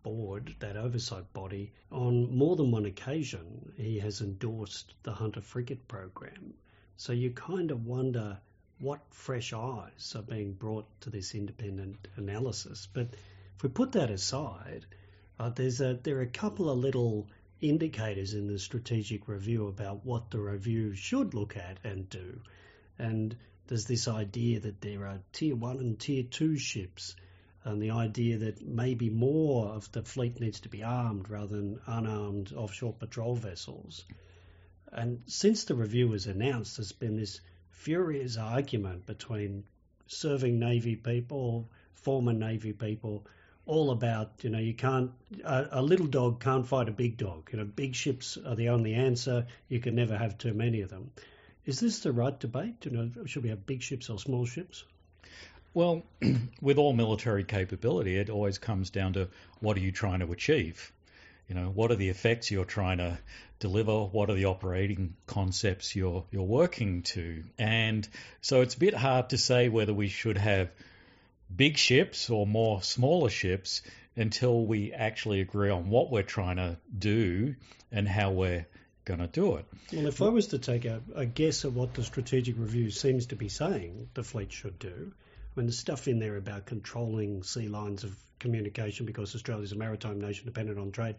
board, 0.02 0.54
that 0.60 0.76
oversight 0.76 1.32
body, 1.32 1.72
on 1.90 2.36
more 2.36 2.56
than 2.56 2.70
one 2.70 2.84
occasion, 2.84 3.72
he 3.76 3.98
has 3.98 4.20
endorsed 4.20 4.94
the 5.02 5.12
Hunter 5.12 5.40
Frigate 5.40 5.88
program. 5.88 6.54
So 6.96 7.12
you 7.12 7.30
kind 7.30 7.70
of 7.70 7.86
wonder 7.86 8.38
what 8.78 9.00
fresh 9.10 9.52
eyes 9.52 10.14
are 10.16 10.22
being 10.22 10.52
brought 10.52 10.86
to 11.00 11.10
this 11.10 11.34
independent 11.34 12.08
analysis. 12.16 12.86
But 12.92 13.08
if 13.56 13.62
we 13.62 13.68
put 13.68 13.92
that 13.92 14.10
aside, 14.10 14.84
uh, 15.38 15.50
there's 15.50 15.80
a 15.80 15.98
there 16.02 16.18
are 16.18 16.22
a 16.22 16.26
couple 16.26 16.70
of 16.70 16.78
little 16.78 17.26
indicators 17.60 18.34
in 18.34 18.46
the 18.46 18.58
strategic 18.58 19.26
review 19.26 19.66
about 19.66 20.04
what 20.04 20.30
the 20.30 20.38
review 20.38 20.94
should 20.94 21.34
look 21.34 21.56
at 21.56 21.78
and 21.82 22.08
do. 22.08 22.40
And 22.98 23.36
there's 23.66 23.86
this 23.86 24.06
idea 24.06 24.60
that 24.60 24.80
there 24.80 25.06
are 25.06 25.20
tier 25.32 25.56
one 25.56 25.78
and 25.78 25.98
tier 25.98 26.22
two 26.22 26.56
ships, 26.56 27.16
and 27.64 27.80
the 27.80 27.92
idea 27.92 28.38
that 28.38 28.66
maybe 28.66 29.08
more 29.10 29.68
of 29.68 29.90
the 29.92 30.02
fleet 30.02 30.38
needs 30.40 30.60
to 30.60 30.68
be 30.68 30.82
armed 30.82 31.30
rather 31.30 31.56
than 31.56 31.80
unarmed 31.86 32.52
offshore 32.52 32.92
patrol 32.92 33.34
vessels. 33.34 34.04
And 34.92 35.22
since 35.26 35.64
the 35.64 35.74
review 35.74 36.08
was 36.08 36.26
announced, 36.26 36.76
there's 36.76 36.92
been 36.92 37.16
this 37.16 37.40
furious 37.70 38.36
argument 38.36 39.06
between 39.06 39.64
serving 40.06 40.58
Navy 40.58 40.94
people, 40.94 41.68
former 41.94 42.32
Navy 42.32 42.72
people, 42.72 43.26
all 43.66 43.90
about 43.90 44.30
you 44.42 44.50
know 44.50 44.58
you 44.58 44.74
can't 44.74 45.10
a, 45.44 45.66
a, 45.72 45.82
little 45.82 46.06
dog 46.06 46.40
can't 46.40 46.66
fight 46.66 46.88
a 46.88 46.92
big 46.92 47.16
dog. 47.16 47.48
You 47.52 47.58
know, 47.58 47.64
big 47.64 47.94
ships 47.94 48.36
are 48.36 48.54
the 48.54 48.68
only 48.68 48.94
answer. 48.94 49.46
You 49.68 49.80
can 49.80 49.94
never 49.94 50.16
have 50.16 50.36
too 50.36 50.52
many 50.52 50.82
of 50.82 50.90
them. 50.90 51.10
Is 51.64 51.80
this 51.80 52.00
the 52.00 52.12
right 52.12 52.38
debate? 52.38 52.84
You 52.84 52.90
know, 52.90 53.10
should 53.26 53.42
we 53.42 53.48
have 53.48 53.66
big 53.66 53.82
ships 53.82 54.10
or 54.10 54.18
small 54.18 54.44
ships? 54.44 54.84
Well, 55.72 56.02
with 56.60 56.78
all 56.78 56.92
military 56.92 57.44
capability, 57.44 58.16
it 58.16 58.30
always 58.30 58.58
comes 58.58 58.90
down 58.90 59.14
to 59.14 59.28
what 59.60 59.76
are 59.76 59.80
you 59.80 59.92
trying 59.92 60.20
to 60.20 60.30
achieve? 60.30 60.92
You 61.48 61.54
know, 61.54 61.68
what 61.68 61.90
are 61.90 61.96
the 61.96 62.10
effects 62.10 62.50
you're 62.50 62.64
trying 62.64 62.98
to 62.98 63.18
deliver? 63.58 64.04
What 64.04 64.30
are 64.30 64.34
the 64.34 64.44
operating 64.46 65.14
concepts 65.26 65.96
you're 65.96 66.24
you're 66.30 66.42
working 66.42 67.02
to? 67.14 67.44
And 67.58 68.06
so 68.40 68.60
it's 68.60 68.74
a 68.74 68.78
bit 68.78 68.94
hard 68.94 69.30
to 69.30 69.38
say 69.38 69.68
whether 69.68 69.94
we 69.94 70.08
should 70.08 70.38
have 70.38 70.70
big 71.56 71.76
ships 71.76 72.30
or 72.30 72.46
more 72.46 72.82
smaller 72.82 73.30
ships 73.30 73.82
until 74.16 74.64
we 74.64 74.92
actually 74.92 75.40
agree 75.40 75.70
on 75.70 75.88
what 75.88 76.10
we're 76.10 76.22
trying 76.22 76.56
to 76.56 76.76
do 76.96 77.54
and 77.90 78.08
how 78.08 78.30
we're 78.30 78.66
going 79.04 79.20
to 79.20 79.26
do 79.26 79.56
it. 79.56 79.66
Well, 79.92 80.06
if 80.06 80.22
I 80.22 80.28
was 80.28 80.48
to 80.48 80.58
take 80.58 80.84
a, 80.84 81.02
a, 81.14 81.26
guess 81.26 81.64
at 81.64 81.72
what 81.72 81.94
the 81.94 82.02
strategic 82.02 82.58
review 82.58 82.90
seems 82.90 83.26
to 83.26 83.36
be 83.36 83.48
saying 83.48 84.08
the 84.14 84.22
fleet 84.22 84.52
should 84.52 84.78
do, 84.78 85.12
I 85.12 85.60
mean, 85.60 85.66
there's 85.66 85.78
stuff 85.78 86.08
in 86.08 86.18
there 86.18 86.36
about 86.36 86.66
controlling 86.66 87.42
sea 87.42 87.68
lines 87.68 88.04
of 88.04 88.16
communication 88.38 89.06
because 89.06 89.34
Australia's 89.34 89.72
a 89.72 89.76
maritime 89.76 90.20
nation 90.20 90.46
dependent 90.46 90.78
on 90.78 90.90
trade. 90.92 91.16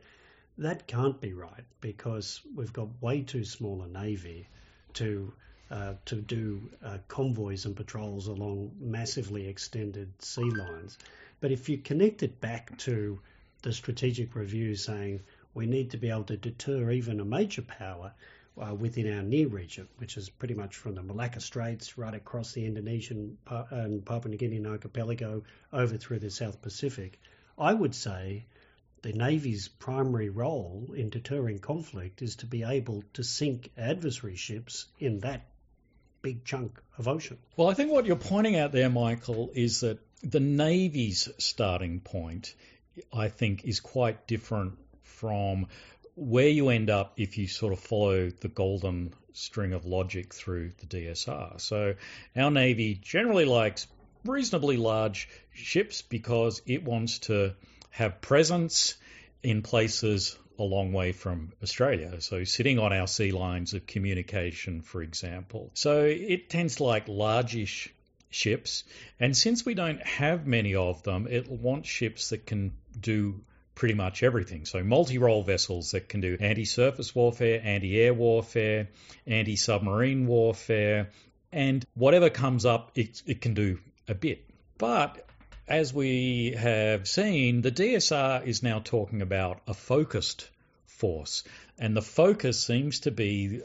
That 0.57 0.87
can't 0.87 1.19
be 1.19 1.33
right 1.33 1.65
because 1.81 2.41
we've 2.55 2.73
got 2.73 3.01
way 3.01 3.21
too 3.21 3.45
small 3.45 3.81
a 3.83 3.87
navy 3.87 4.47
to 4.93 5.33
uh, 5.71 5.93
to 6.05 6.15
do 6.15 6.61
uh, 6.83 6.97
convoys 7.07 7.65
and 7.65 7.75
patrols 7.75 8.27
along 8.27 8.71
massively 8.79 9.47
extended 9.47 10.11
sea 10.21 10.43
lines. 10.43 10.97
But 11.39 11.51
if 11.51 11.69
you 11.69 11.77
connect 11.77 12.23
it 12.23 12.39
back 12.39 12.77
to 12.79 13.19
the 13.61 13.73
strategic 13.73 14.35
review 14.35 14.75
saying 14.75 15.21
we 15.55 15.65
need 15.65 15.91
to 15.91 15.97
be 15.97 16.09
able 16.09 16.25
to 16.25 16.37
deter 16.37 16.91
even 16.91 17.19
a 17.19 17.25
major 17.25 17.63
power 17.63 18.13
uh, 18.57 18.73
within 18.75 19.11
our 19.11 19.23
near 19.23 19.47
region, 19.47 19.87
which 19.97 20.17
is 20.17 20.29
pretty 20.29 20.53
much 20.53 20.75
from 20.75 20.95
the 20.95 21.03
Malacca 21.03 21.39
Straits 21.39 21.97
right 21.97 22.13
across 22.13 22.53
the 22.53 22.65
Indonesian 22.65 23.37
and 23.71 24.05
Papua 24.05 24.31
New 24.31 24.37
Guinean 24.37 24.67
archipelago 24.67 25.43
over 25.73 25.97
through 25.97 26.19
the 26.19 26.29
South 26.29 26.61
Pacific, 26.61 27.19
I 27.57 27.73
would 27.73 27.95
say 27.95 28.45
the 29.01 29.13
Navy's 29.13 29.67
primary 29.67 30.29
role 30.29 30.93
in 30.95 31.09
deterring 31.09 31.59
conflict 31.59 32.21
is 32.21 32.37
to 32.37 32.45
be 32.45 32.63
able 32.63 33.03
to 33.13 33.23
sink 33.23 33.71
adversary 33.77 34.35
ships 34.35 34.85
in 34.99 35.19
that 35.19 35.41
big 36.25 36.43
chunk 36.43 36.81
of 36.97 37.07
ocean. 37.07 37.37
Well, 37.55 37.69
I 37.69 37.75
think 37.75 37.91
what 37.91 38.07
you're 38.07 38.15
pointing 38.15 38.55
out 38.55 38.71
there, 38.71 38.89
Michael, 38.89 39.51
is 39.53 39.81
that 39.81 39.99
the 40.23 40.39
Navy's 40.39 41.29
starting 41.37 41.99
point, 41.99 42.55
I 43.13 43.27
think, 43.27 43.63
is 43.63 43.79
quite 43.79 44.25
different 44.25 44.79
from 45.03 45.67
where 46.15 46.47
you 46.47 46.69
end 46.69 46.89
up 46.89 47.13
if 47.17 47.37
you 47.37 47.47
sort 47.47 47.73
of 47.73 47.79
follow 47.79 48.31
the 48.31 48.47
golden 48.47 49.13
string 49.33 49.73
of 49.73 49.85
logic 49.85 50.33
through 50.33 50.71
the 50.79 50.87
DSR. 50.87 51.61
So 51.61 51.93
our 52.35 52.49
Navy 52.49 52.95
generally 52.95 53.45
likes 53.45 53.85
reasonably 54.25 54.77
large 54.77 55.29
ships 55.53 56.01
because 56.01 56.59
it 56.65 56.83
wants 56.83 57.19
to 57.19 57.53
have 57.91 58.19
presence 58.19 58.95
in 59.43 59.61
places 59.61 60.39
a 60.59 60.63
long 60.63 60.91
way 60.93 61.11
from 61.11 61.51
Australia. 61.61 62.21
So, 62.21 62.43
sitting 62.43 62.79
on 62.79 62.93
our 62.93 63.07
sea 63.07 63.31
lines 63.31 63.73
of 63.73 63.85
communication, 63.85 64.81
for 64.81 65.01
example. 65.01 65.71
So, 65.73 66.03
it 66.03 66.49
tends 66.49 66.77
to 66.77 66.83
like 66.83 67.07
largish 67.07 67.93
ships. 68.29 68.83
And 69.19 69.35
since 69.35 69.65
we 69.65 69.73
don't 69.73 70.01
have 70.05 70.45
many 70.45 70.75
of 70.75 71.03
them, 71.03 71.27
it 71.29 71.49
wants 71.49 71.89
ships 71.89 72.29
that 72.29 72.45
can 72.45 72.73
do 72.99 73.41
pretty 73.75 73.93
much 73.93 74.23
everything. 74.23 74.65
So, 74.65 74.83
multi 74.83 75.17
role 75.17 75.43
vessels 75.43 75.91
that 75.91 76.09
can 76.09 76.21
do 76.21 76.37
anti 76.39 76.65
surface 76.65 77.13
warfare, 77.13 77.61
anti 77.63 77.99
air 77.99 78.13
warfare, 78.13 78.89
anti 79.27 79.55
submarine 79.55 80.27
warfare, 80.27 81.09
and 81.51 81.85
whatever 81.93 82.29
comes 82.29 82.65
up, 82.65 82.91
it, 82.95 83.21
it 83.25 83.41
can 83.41 83.53
do 83.53 83.79
a 84.07 84.15
bit. 84.15 84.49
But 84.77 85.24
as 85.67 85.93
we 85.93 86.55
have 86.57 87.07
seen, 87.07 87.61
the 87.61 87.71
DSR 87.71 88.45
is 88.45 88.61
now 88.61 88.79
talking 88.79 89.21
about 89.21 89.61
a 89.67 89.73
focused 89.73 90.49
force. 90.85 91.43
And 91.77 91.95
the 91.95 92.01
focus 92.01 92.63
seems 92.63 93.01
to 93.01 93.11
be 93.11 93.61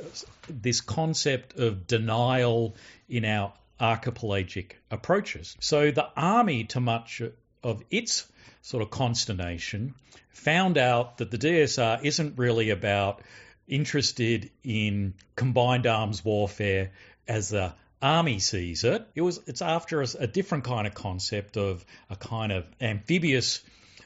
this 0.48 0.80
concept 0.80 1.56
of 1.56 1.86
denial 1.86 2.74
in 3.08 3.24
our 3.24 3.52
archipelagic 3.78 4.78
approaches. 4.90 5.56
So 5.60 5.90
the 5.90 6.08
army, 6.16 6.64
to 6.64 6.80
much 6.80 7.22
of 7.62 7.82
its 7.90 8.26
sort 8.62 8.82
of 8.82 8.90
consternation, 8.90 9.94
found 10.30 10.78
out 10.78 11.18
that 11.18 11.30
the 11.30 11.38
DSR 11.38 12.04
isn't 12.04 12.38
really 12.38 12.70
about 12.70 13.22
interested 13.68 14.50
in 14.64 15.14
combined 15.36 15.86
arms 15.86 16.24
warfare 16.24 16.90
as 17.28 17.52
a 17.52 17.74
army 18.02 18.38
sees 18.38 18.84
it. 18.84 19.06
It 19.14 19.22
was 19.22 19.40
it's 19.46 19.62
after 19.62 20.02
a, 20.02 20.06
a 20.18 20.26
different 20.26 20.64
kind 20.64 20.86
of 20.86 20.94
concept 20.94 21.56
of 21.56 21.84
a 22.08 22.16
kind 22.16 22.52
of 22.52 22.64
amphibious 22.80 23.60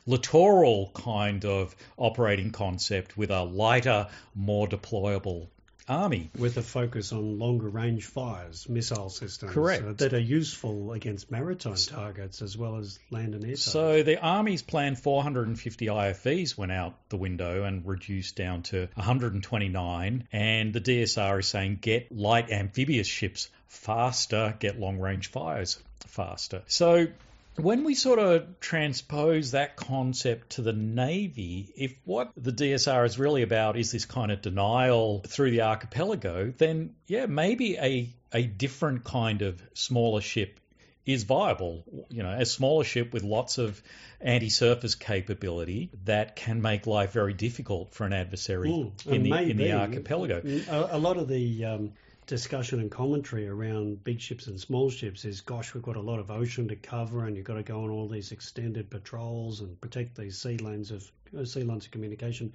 littoral 0.07 0.91
kind 0.95 1.45
of 1.45 1.75
operating 1.97 2.51
concept 2.53 3.17
with 3.17 3.31
a 3.31 3.43
lighter, 3.43 4.09
more 4.35 4.69
deployable 4.69 5.49
army. 5.89 6.31
With 6.39 6.57
a 6.57 6.63
focus 6.63 7.13
on 7.13 7.39
longer 7.39 7.69
range 7.69 8.05
fires, 8.07 8.69
missile 8.69 9.11
systems. 9.11 9.53
Correct. 9.53 9.85
uh, 9.85 9.93
that 9.95 10.15
are 10.15 10.19
useful 10.19 10.93
against 10.93 11.31
maritime 11.31 11.77
targets 11.77 12.43
as 12.43 12.57
well 12.57 12.77
as 12.77 12.99
land 13.11 13.35
and 13.35 13.45
air 13.45 13.51
targets. 13.51 13.65
So 13.65 14.03
the 14.03 14.21
Army's 14.21 14.63
planned 14.63 14.99
450 14.99 15.87
IFVs 15.87 16.57
went 16.57 16.73
out 16.73 16.95
the 17.11 17.17
window 17.17 17.65
and 17.65 17.87
reduced 17.87 18.37
down 18.37 18.63
to 18.65 18.89
129. 18.95 20.29
And 20.33 20.73
the 20.73 20.81
DSR 20.81 21.41
is 21.41 21.47
saying 21.47 21.79
get 21.81 22.11
light 22.11 22.51
amphibious 22.51 23.07
ships 23.07 23.51
faster, 23.69 24.55
get 24.59 24.79
long 24.79 24.99
range 24.99 25.31
fires 25.31 25.79
faster. 26.07 26.63
So 26.67 27.09
when 27.57 27.85
we 27.85 27.95
sort 27.95 28.19
of 28.19 28.61
transpose 28.61 29.53
that 29.53 29.77
concept 29.77 30.51
to 30.51 30.63
the 30.63 30.73
Navy, 30.73 31.73
if 31.77 31.95
what 32.05 32.33
the 32.37 32.53
DSR 32.53 33.07
is 33.07 33.19
really 33.19 33.43
about 33.43 33.77
is 33.77 33.93
this 33.93 34.05
kind 34.05 34.33
of 34.33 34.43
denial 34.43 35.23
through 35.27 35.53
the 35.53 35.63
archipelago, 35.63 36.53
then 36.59 36.95
yeah, 37.07 37.27
maybe 37.27 37.77
a, 37.77 38.11
a 38.33 38.43
different 38.43 39.05
kind 39.05 39.43
of 39.43 39.63
smaller 39.75 40.21
ship 40.21 40.59
is 41.07 41.25
viable. 41.25 41.85
You 42.09 42.23
know, 42.23 42.33
a 42.33 42.47
smaller 42.47 42.83
ship 42.83 43.13
with 43.13 43.23
lots 43.23 43.59
of 43.59 43.81
anti-surface 44.21 44.95
capability 44.95 45.91
that 46.05 46.35
can 46.35 46.63
make 46.63 46.87
life 46.87 47.13
very 47.13 47.35
difficult 47.35 47.93
for 47.93 48.07
an 48.07 48.15
adversary 48.15 48.71
Mm, 48.71 49.07
in 49.07 49.23
the 49.23 49.37
in 49.37 49.57
the 49.59 49.73
archipelago. 49.73 50.43
A, 50.69 50.97
a 50.97 50.99
lot 50.99 51.19
of 51.19 51.29
the 51.29 51.65
um, 51.67 51.93
discussion 52.27 52.81
and 52.81 52.91
commentary 52.91 53.47
around 53.47 54.03
big 54.03 54.21
ships 54.21 54.47
and 54.47 54.59
small 54.59 54.89
ships 54.89 55.25
is, 55.25 55.43
gosh, 55.43 55.75
we've 55.75 55.83
got 55.83 55.97
a 55.97 56.01
lot 56.01 56.19
of 56.19 56.31
ocean 56.31 56.69
to 56.69 56.77
cover, 56.77 57.25
and 57.25 57.37
you've 57.37 57.45
got 57.45 57.55
to 57.55 57.63
go 57.63 57.85
on 57.85 57.91
all 57.91 58.09
these 58.09 58.33
extended 58.33 58.89
patrols 58.89 59.61
and 59.61 59.81
protect 59.81 60.17
these 60.17 60.39
sea 60.39 60.57
lanes 60.57 60.91
of 60.91 61.11
uh, 61.39 61.45
sea 61.45 61.63
lines 61.63 61.85
of 61.85 61.91
communication. 61.91 62.53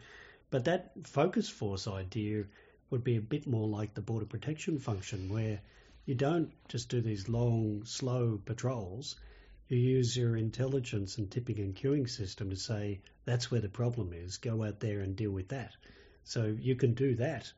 But 0.49 0.65
that 0.65 0.91
focus 1.03 1.49
force 1.49 1.88
idea 1.88 2.45
would 2.89 3.03
be 3.03 3.17
a 3.17 3.21
bit 3.21 3.45
more 3.45 3.67
like 3.67 3.93
the 3.93 4.01
border 4.01 4.25
protection 4.25 4.79
function, 4.79 5.29
where 5.29 5.61
you 6.05 6.15
don't 6.15 6.51
just 6.67 6.89
do 6.89 7.01
these 7.01 7.29
long, 7.29 7.85
slow 7.85 8.41
patrols. 8.43 9.15
You 9.67 9.77
use 9.77 10.17
your 10.17 10.35
intelligence 10.35 11.19
and 11.19 11.29
tipping 11.29 11.59
and 11.59 11.75
cueing 11.75 12.09
system 12.09 12.49
to 12.49 12.55
say 12.55 13.01
that's 13.25 13.51
where 13.51 13.61
the 13.61 13.69
problem 13.69 14.13
is. 14.13 14.38
Go 14.38 14.63
out 14.63 14.79
there 14.79 15.01
and 15.01 15.15
deal 15.15 15.31
with 15.31 15.49
that. 15.49 15.75
So 16.23 16.55
you 16.59 16.75
can 16.75 16.95
do 16.95 17.15
that 17.15 17.51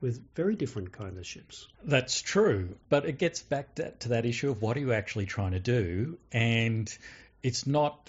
with 0.00 0.22
very 0.34 0.54
different 0.54 0.92
kind 0.92 1.18
of 1.18 1.26
ships. 1.26 1.66
That's 1.84 2.20
true, 2.20 2.76
but 2.88 3.04
it 3.04 3.18
gets 3.18 3.42
back 3.42 3.74
to, 3.76 3.90
to 3.90 4.08
that 4.10 4.26
issue 4.26 4.50
of 4.50 4.62
what 4.62 4.76
are 4.76 4.80
you 4.80 4.92
actually 4.92 5.26
trying 5.26 5.52
to 5.52 5.60
do, 5.60 6.18
and 6.32 6.96
it's 7.42 7.66
not 7.66 8.08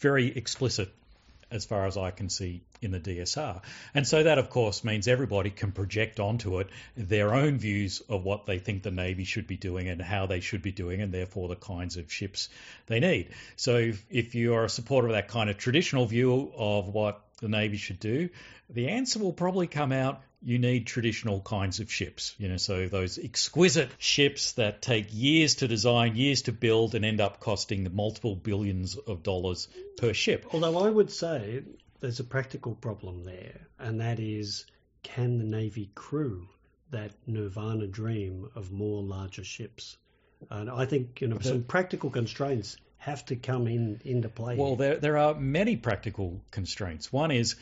very 0.00 0.36
explicit 0.36 0.92
as 1.50 1.64
far 1.64 1.86
as 1.86 1.96
I 1.96 2.10
can 2.10 2.28
see 2.28 2.60
in 2.84 2.90
the 2.90 3.00
DSR. 3.00 3.62
And 3.94 4.06
so 4.06 4.22
that, 4.22 4.38
of 4.38 4.50
course, 4.50 4.84
means 4.84 5.08
everybody 5.08 5.50
can 5.50 5.72
project 5.72 6.20
onto 6.20 6.60
it 6.60 6.68
their 6.96 7.34
own 7.34 7.58
views 7.58 8.02
of 8.08 8.24
what 8.24 8.46
they 8.46 8.58
think 8.58 8.82
the 8.82 8.90
Navy 8.90 9.24
should 9.24 9.46
be 9.46 9.56
doing 9.56 9.88
and 9.88 10.00
how 10.00 10.26
they 10.26 10.40
should 10.40 10.62
be 10.62 10.72
doing, 10.72 11.00
and 11.00 11.12
therefore 11.12 11.48
the 11.48 11.56
kinds 11.56 11.96
of 11.96 12.12
ships 12.12 12.48
they 12.86 13.00
need. 13.00 13.30
So 13.56 13.76
if, 13.76 14.04
if 14.10 14.34
you 14.34 14.54
are 14.54 14.64
a 14.64 14.70
supporter 14.70 15.08
of 15.08 15.14
that 15.14 15.28
kind 15.28 15.50
of 15.50 15.58
traditional 15.58 16.06
view 16.06 16.52
of 16.56 16.88
what 16.88 17.20
the 17.40 17.48
Navy 17.48 17.76
should 17.76 18.00
do, 18.00 18.28
the 18.70 18.88
answer 18.88 19.18
will 19.18 19.32
probably 19.32 19.66
come 19.66 19.92
out 19.92 20.22
you 20.44 20.58
need 20.58 20.86
traditional 20.86 21.40
kinds 21.40 21.80
of 21.80 21.90
ships. 21.90 22.34
You 22.38 22.48
know, 22.48 22.58
so 22.58 22.86
those 22.86 23.18
exquisite 23.18 23.90
ships 23.98 24.52
that 24.52 24.82
take 24.82 25.06
years 25.10 25.56
to 25.56 25.68
design, 25.68 26.16
years 26.16 26.42
to 26.42 26.52
build, 26.52 26.94
and 26.94 27.04
end 27.04 27.20
up 27.20 27.40
costing 27.40 27.88
multiple 27.94 28.36
billions 28.36 28.96
of 28.96 29.22
dollars 29.22 29.68
per 29.96 30.12
ship. 30.12 30.46
Although 30.52 30.78
I 30.78 30.90
would 30.90 31.10
say 31.10 31.62
there's 32.00 32.20
a 32.20 32.24
practical 32.24 32.74
problem 32.74 33.24
there, 33.24 33.60
and 33.78 34.00
that 34.00 34.18
is 34.20 34.66
can 35.02 35.38
the 35.38 35.44
Navy 35.44 35.90
crew 35.94 36.48
that 36.90 37.12
nirvana 37.26 37.86
dream 37.86 38.48
of 38.54 38.72
more 38.72 39.02
larger 39.02 39.44
ships? 39.44 39.96
And 40.50 40.70
I 40.70 40.86
think 40.86 41.20
you 41.20 41.28
know 41.28 41.38
some 41.40 41.62
practical 41.62 42.10
constraints 42.10 42.76
have 42.98 43.24
to 43.26 43.36
come 43.36 43.66
in 43.66 44.00
into 44.04 44.28
play. 44.28 44.56
Well, 44.56 44.76
there 44.76 44.96
there 44.96 45.18
are 45.18 45.34
many 45.34 45.76
practical 45.76 46.40
constraints. 46.50 47.12
One 47.12 47.30
is 47.30 47.56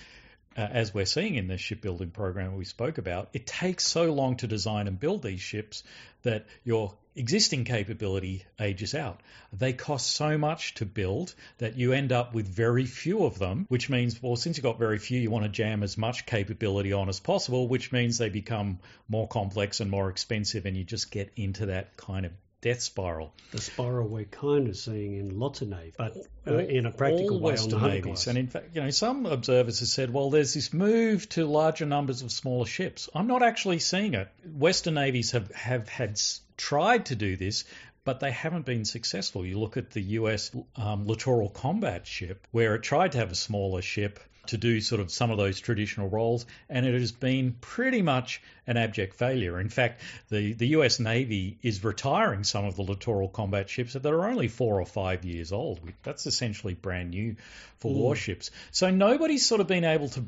uh, 0.57 0.61
as 0.61 0.93
we're 0.93 1.07
seeing 1.07 1.35
in 1.35 1.47
the 1.47 1.59
shipbuilding 1.59 2.11
program 2.11 2.57
we 2.57 2.65
spoke 2.65 2.99
about, 2.99 3.29
it 3.33 3.47
takes 3.47 3.87
so 3.87 4.13
long 4.13 4.37
to 4.37 4.47
design 4.47 4.87
and 4.87 4.99
build 4.99 5.23
these 5.23 5.41
ships 5.41 5.83
that 6.23 6.47
your 6.65 6.95
existing 7.15 7.65
capability 7.65 8.45
ages 8.61 8.95
out. 8.95 9.21
They 9.53 9.73
cost 9.73 10.11
so 10.11 10.39
much 10.39 10.75
to 10.75 10.87
build 10.87 11.35
that 11.59 11.77
you 11.77 11.93
end 11.93 12.13
up 12.13 12.35
with 12.35 12.47
very 12.47 12.87
few 12.87 13.25
of 13.25 13.39
them, 13.39 13.67
which 13.69 13.91
means, 13.91 14.23
well, 14.23 14.37
since 14.37 14.57
you've 14.57 14.65
got 14.65 14.79
very 14.79 14.99
few, 14.99 15.21
you 15.21 15.31
want 15.31 15.45
to 15.45 15.51
jam 15.51 15.83
as 15.83 15.99
much 15.99 16.27
capability 16.27 16.93
on 16.93 17.09
as 17.09 17.21
possible, 17.21 17.69
which 17.69 17.93
means 17.93 18.19
they 18.19 18.29
become 18.29 18.79
more 19.09 19.29
complex 19.29 19.81
and 19.81 19.91
more 19.91 20.09
expensive, 20.09 20.67
and 20.67 20.77
you 20.77 20.85
just 20.85 21.11
get 21.11 21.33
into 21.37 21.67
that 21.67 21.97
kind 21.97 22.27
of 22.27 22.33
death 22.63 22.81
spiral. 22.81 23.35
the 23.51 23.61
spiral 23.61 24.07
we're 24.07 24.25
kind 24.25 24.69
of 24.69 24.77
seeing 24.77 25.17
in 25.19 25.39
lots 25.39 25.61
of 25.61 25.69
navies, 25.69 25.95
but 25.99 26.17
uh, 26.47 26.59
in 26.59 26.87
a 26.87 26.93
practical 26.93 27.41
way 27.41 27.51
on 27.51 27.53
Western 27.53 27.71
the 27.71 27.79
Hunter 27.79 27.95
navies. 27.97 28.27
And 28.29 28.39
in 28.39 28.47
fact, 28.47 28.75
you 28.75 28.83
know, 28.83 28.91
some 28.91 29.27
observers 29.27 29.81
have 29.81 29.89
said, 29.89 30.13
well, 30.13 30.31
there's 30.31 30.55
this 30.55 30.73
move 30.73 31.29
to 31.31 31.45
larger 31.45 31.85
numbers 31.87 32.23
of 32.23 32.31
smaller 32.31 32.65
ships. 32.65 33.11
I'm 33.15 33.27
not 33.27 33.43
actually 33.43 33.81
seeing 33.81 34.15
it. 34.15 34.29
Western 34.47 34.95
navies 34.95 35.33
have, 35.33 35.51
have 35.51 35.89
had 35.89 36.21
tried 36.57 37.07
to 37.07 37.17
do 37.17 37.37
this, 37.37 37.65
but 38.05 38.21
they 38.21 38.31
haven't 38.31 38.65
been 38.65 38.85
successful. 38.85 39.45
You 39.45 39.59
look 39.59 39.77
at 39.77 39.91
the 39.91 40.03
US 40.21 40.53
um, 40.77 41.07
littoral 41.07 41.49
combat 41.49 42.07
ship, 42.07 42.47
where 42.53 42.77
it 42.77 42.83
tried 42.83 43.13
to 43.13 43.19
have 43.19 43.33
a 43.33 43.37
smaller 43.37 43.83
ship 43.83 44.21
to 44.47 44.57
do 44.57 44.81
sort 44.81 45.01
of 45.01 45.11
some 45.11 45.31
of 45.31 45.39
those 45.39 45.61
traditional 45.61 46.09
roles, 46.09 46.47
and 46.69 46.85
it 46.85 46.99
has 46.99 47.13
been 47.13 47.57
pretty 47.61 48.03
much 48.03 48.43
an 48.67 48.77
abject 48.77 49.15
failure. 49.15 49.61
In 49.61 49.69
fact, 49.69 50.03
the, 50.31 50.53
the 50.53 50.69
US 50.69 50.99
Navy 50.99 51.59
is 51.63 51.85
retiring 51.85 52.45
some 52.45 52.65
of 52.65 52.77
the 52.77 52.83
littoral 52.83 53.29
combat 53.29 53.69
ships 53.69 53.93
that 53.93 54.07
are 54.07 54.25
only 54.29 54.49
four 54.49 54.81
or 54.81 54.87
five 54.87 55.25
years 55.25 55.53
old. 55.53 55.81
That's 56.03 56.27
essentially 56.27 56.75
brand 56.75 57.11
new 57.11 57.37
for 57.79 57.93
hmm. 57.93 57.99
warships. 57.99 58.51
So 58.71 58.91
nobody's 58.91 59.47
sort 59.47 59.61
of 59.61 59.67
been 59.67 59.85
able 59.85 60.09
to 60.11 60.25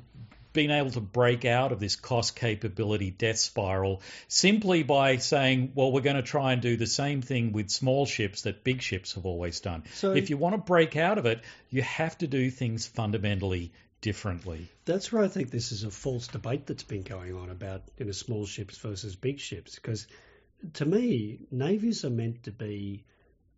been 0.55 0.71
able 0.71 0.93
to 0.93 1.01
break 1.01 1.45
out 1.45 1.73
of 1.73 1.81
this 1.81 1.97
cost 1.97 2.37
capability 2.37 3.11
death 3.11 3.39
spiral 3.39 4.01
simply 4.29 4.85
by 4.85 5.17
saying, 5.17 5.73
well, 5.75 5.93
we're 5.93 6.01
going 6.01 6.17
to 6.17 6.23
try 6.23 6.53
and 6.53 6.63
do 6.63 6.77
the 6.77 6.87
same 6.87 7.21
thing 7.21 7.53
with 7.53 7.69
small 7.69 8.07
ships 8.07 8.43
that 8.43 8.65
big 8.65 8.81
ships 8.81 9.15
have 9.15 9.27
always 9.27 9.61
done. 9.61 9.83
So- 9.95 10.15
if 10.15 10.31
you 10.31 10.39
want 10.39 10.55
to 10.55 10.59
break 10.59 10.97
out 10.97 11.19
of 11.19 11.27
it, 11.27 11.43
you 11.71 11.83
have 11.83 12.17
to 12.19 12.29
do 12.29 12.51
things 12.51 12.87
fundamentally 12.87 13.73
differently. 14.05 14.69
That's 14.85 15.11
where 15.11 15.23
I 15.23 15.29
think 15.29 15.51
this 15.51 15.73
is 15.73 15.83
a 15.83 15.91
false 15.91 16.27
debate 16.27 16.67
that's 16.67 16.83
been 16.83 17.05
going 17.05 17.35
on 17.35 17.49
about 17.49 17.85
you 17.97 18.05
know 18.05 18.13
small 18.13 18.45
ships 18.45 18.77
versus 18.77 19.17
big 19.17 19.41
ships. 19.41 19.77
Because 19.77 20.07
to 20.75 20.85
me, 20.85 21.39
navies 21.51 22.05
are 22.05 22.11
meant 22.11 22.43
to 22.43 22.51
be 22.51 23.03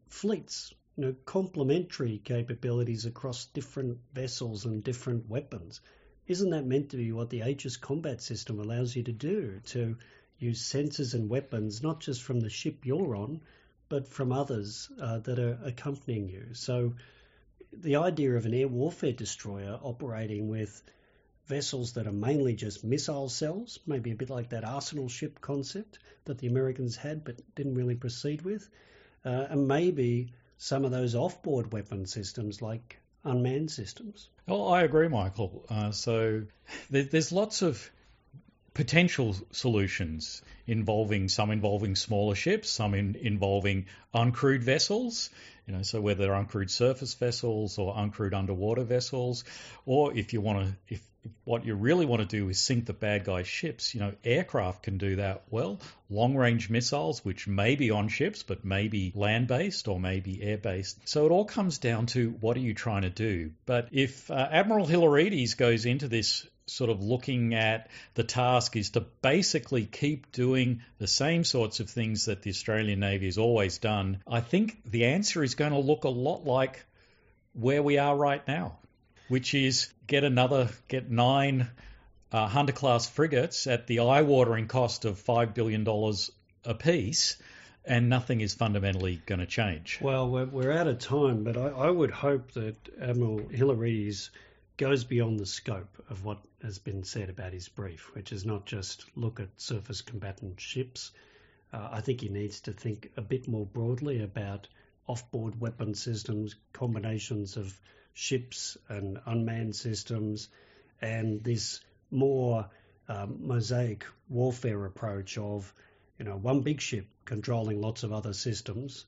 fleets, 0.09 0.73
you 0.97 1.05
know, 1.05 1.17
complementary 1.25 2.19
capabilities 2.19 3.07
across 3.07 3.47
different 3.47 3.99
vessels 4.15 4.67
and 4.67 4.85
different 4.85 5.29
weapons. 5.29 5.81
Isn't 6.29 6.51
that 6.51 6.65
meant 6.65 6.91
to 6.91 6.97
be 6.97 7.11
what 7.11 7.29
the 7.29 7.43
Aegis 7.43 7.77
combat 7.77 8.23
system 8.23 8.61
allows 8.61 8.95
you 8.95 9.03
to 9.03 9.13
do? 9.13 9.61
To 9.75 9.97
use 10.39 10.63
sensors 10.63 11.15
and 11.15 11.29
weapons 11.29 11.83
not 11.83 11.99
just 11.99 12.23
from 12.23 12.39
the 12.39 12.51
ship 12.51 12.87
you're 12.87 13.17
on, 13.17 13.41
but 13.89 14.07
from 14.07 14.31
others 14.31 14.91
uh, 15.01 15.19
that 15.19 15.41
are 15.41 15.59
accompanying 15.65 16.29
you. 16.29 16.55
So 16.55 16.95
the 17.81 17.97
idea 17.97 18.35
of 18.35 18.47
an 18.47 18.55
air 18.55 18.69
warfare 18.69 19.13
destroyer 19.13 19.79
operating 19.83 20.49
with 20.49 20.83
vessels 21.47 21.93
that 21.93 22.07
are 22.07 22.13
mainly 22.13 22.55
just 22.55 22.85
missile 22.85 23.29
cells, 23.29 23.79
maybe 23.87 24.11
a 24.11 24.15
bit 24.15 24.31
like 24.31 24.51
that 24.51 24.65
arsenal 24.65 25.09
ship 25.09 25.41
concept 25.41 25.99
that 26.25 26.39
the 26.39 26.49
Americans 26.49 26.97
had 26.97 27.25
but 27.25 27.41
didn't 27.55 27.75
really 27.75 27.95
proceed 27.95 28.43
with, 28.43 28.69
uh, 29.25 29.47
and 29.51 29.69
maybe 29.69 30.33
some 30.59 30.85
of 30.85 30.91
those 30.91 31.15
off-board 31.15 31.73
weapon 31.73 32.07
systems 32.07 32.63
like 32.63 32.99
unmanned 33.25 33.71
systems. 33.71 34.29
Oh, 34.49 34.69
I 34.69 34.83
agree, 34.83 35.09
Michael. 35.09 35.65
Uh, 35.69 35.91
so 35.91 36.43
there, 36.91 37.05
there's 37.05 37.33
lots 37.33 37.63
of 37.63 37.91
potential 38.75 39.35
solutions 39.53 40.43
involving 40.67 41.29
some 41.29 41.51
involving 41.51 41.97
smaller 41.97 42.35
ships, 42.35 42.69
some 42.69 42.95
in, 42.95 43.17
involving 43.17 43.87
uncrewed 44.15 44.63
vessels. 44.63 45.31
You 45.67 45.75
know, 45.75 45.83
so 45.83 46.01
whether 46.01 46.27
they're 46.27 46.35
uncrewed 46.35 46.71
surface 46.71 47.15
vessels 47.15 47.77
or 47.77 47.95
uncrewed 47.95 48.35
underwater 48.35 48.85
vessels, 48.85 49.45
or 49.85 50.17
if 50.17 50.33
you 50.33 50.41
want 50.41 50.61
to, 50.61 50.77
if, 50.89 51.01
if 51.01 51.16
what 51.45 51.65
you 51.65 51.75
really 51.75 52.07
want 52.07 52.21
to 52.21 52.27
do 52.27 52.49
is 52.49 52.59
sink 52.59 52.87
the 52.87 52.93
bad 52.93 53.25
guys' 53.25 53.47
ships, 53.47 53.95
you 53.95 54.01
know, 54.01 54.13
aircraft 54.25 54.83
can 54.83 54.99
do 54.99 55.17
that 55.17 55.43
well. 55.51 55.81
Long 56.11 56.37
range 56.37 56.71
missiles, 56.71 57.25
which 57.25 57.47
may 57.47 57.77
be 57.77 57.91
on 57.91 58.09
ships, 58.09 58.43
but 58.43 58.65
maybe 58.65 59.13
land 59.15 59.49
based 59.49 59.89
or 59.89 59.99
maybe 59.99 60.43
air 60.43 60.59
based. 60.59 61.09
So 61.09 61.27
it 61.27 61.33
all 61.33 61.45
comes 61.45 61.79
down 61.79 62.07
to 62.07 62.31
what 62.41 62.57
are 62.57 62.61
you 62.61 62.75
trying 62.75 63.03
to 63.03 63.11
do. 63.11 63.51
But 63.65 63.89
if 63.93 64.31
uh, 64.31 64.49
Admiral 64.51 64.87
Hilarides 64.87 65.55
goes 65.55 65.87
into 65.87 66.09
this 66.09 66.47
sort 66.67 66.91
of 66.91 67.03
looking 67.03 67.55
at 67.55 67.89
the 68.15 68.25
task 68.25 68.77
is 68.77 68.91
to 68.91 69.01
basically 69.01 69.85
keep 69.85 70.33
doing 70.33 70.83
the 70.99 71.07
same 71.07 71.45
sorts 71.45 71.81
of 71.81 71.89
things 71.89 72.25
that 72.25 72.43
the 72.43 72.51
Australian 72.51 73.01
Navy 73.01 73.27
has 73.27 73.39
always 73.39 73.79
done, 73.79 74.21
I 74.27 74.41
think 74.41 74.83
the 74.85 75.07
answer 75.07 75.43
is 75.43 75.55
going 75.55 75.73
to 75.73 75.79
look 75.79 76.05
a 76.05 76.09
lot 76.09 76.45
like 76.45 76.85
where 77.53 77.83
we 77.83 77.99
are 77.99 78.15
right 78.15 78.47
now, 78.47 78.79
which 79.29 79.55
is 79.55 79.93
get 80.07 80.25
another, 80.25 80.69
get 80.89 81.11
nine 81.11 81.69
uh, 82.33 82.47
Hunter 82.47 82.73
class 82.73 83.09
frigates 83.09 83.67
at 83.67 83.87
the 83.87 84.01
eye 84.01 84.23
watering 84.23 84.69
cost 84.69 85.05
of 85.05 85.23
$5 85.23 85.55
billion 85.55 85.87
apiece, 86.65 87.37
and 87.85 88.09
nothing 88.09 88.41
is 88.41 88.55
fundamentally 88.55 89.23
going 89.27 89.39
to 89.39 89.47
change. 89.47 90.01
Well, 90.03 90.29
we're, 90.29 90.47
we're 90.47 90.73
out 90.73 90.89
of 90.89 90.99
time, 90.99 91.45
but 91.45 91.57
I, 91.57 91.69
I 91.69 91.91
would 91.91 92.11
hope 92.11 92.53
that 92.53 92.77
Admiral 93.01 93.49
Hilarides 93.49 94.31
goes 94.77 95.05
beyond 95.05 95.41
the 95.41 95.47
scope 95.47 96.05
of 96.11 96.25
what 96.25 96.39
has 96.63 96.79
been 96.79 97.05
said 97.05 97.31
about 97.31 97.53
his 97.53 97.69
brief, 97.69 98.15
which 98.15 98.33
is 98.33 98.45
not 98.45 98.67
just 98.67 99.07
look 99.17 99.41
at 99.41 99.49
surface 99.57 100.03
combatant 100.03 100.61
ships. 100.61 101.13
Uh, 101.73 101.89
I 101.93 102.01
think 102.01 102.21
he 102.21 102.29
needs 102.29 102.61
to 102.63 102.73
think 102.73 103.11
a 103.17 103.23
bit 103.23 103.49
more 103.49 103.67
broadly 103.67 104.23
about 104.23 104.69
off-board 105.07 105.61
weapon 105.61 105.95
systems, 105.95 106.57
combinations 106.73 107.57
of 107.57 107.81
ships 108.19 108.79
and 108.89 109.19
unmanned 109.27 109.77
systems, 109.77 110.49
and 111.03 111.45
this 111.45 111.81
more 112.11 112.67
um, 113.09 113.47
mosaic 113.47 114.07
warfare 114.31 114.87
approach 114.87 115.37
of, 115.37 115.73
you 116.19 116.25
know, 116.25 116.37
one 116.37 116.63
big 116.63 116.81
ship 116.81 117.07
controlling 117.27 117.79
lots 117.79 118.05
of 118.05 118.13
other 118.15 118.33
systems. 118.33 119.05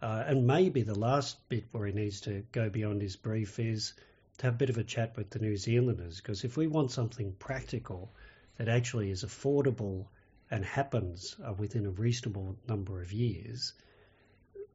Uh, 0.00 0.22
and 0.24 0.46
maybe 0.46 0.82
the 0.82 0.98
last 0.98 1.36
bit 1.48 1.64
where 1.72 1.86
he 1.86 1.92
needs 1.92 2.20
to 2.20 2.44
go 2.52 2.70
beyond 2.70 3.02
his 3.02 3.16
brief 3.16 3.58
is 3.58 3.92
to 4.38 4.46
have 4.46 4.54
a 4.54 4.58
bit 4.58 4.70
of 4.70 4.78
a 4.78 4.84
chat 4.84 5.16
with 5.16 5.30
the 5.30 5.40
New 5.40 5.56
Zealanders, 5.56 6.20
because 6.20 6.44
if 6.44 6.56
we 6.56 6.68
want 6.68 6.92
something 6.92 7.32
practical 7.32 8.12
that 8.58 8.68
actually 8.68 9.10
is 9.10 9.24
affordable 9.24 10.06
and 10.48 10.64
happens 10.64 11.34
uh, 11.44 11.52
within 11.54 11.86
a 11.86 11.90
reasonable 11.90 12.56
number 12.68 13.02
of 13.02 13.12
years, 13.12 13.72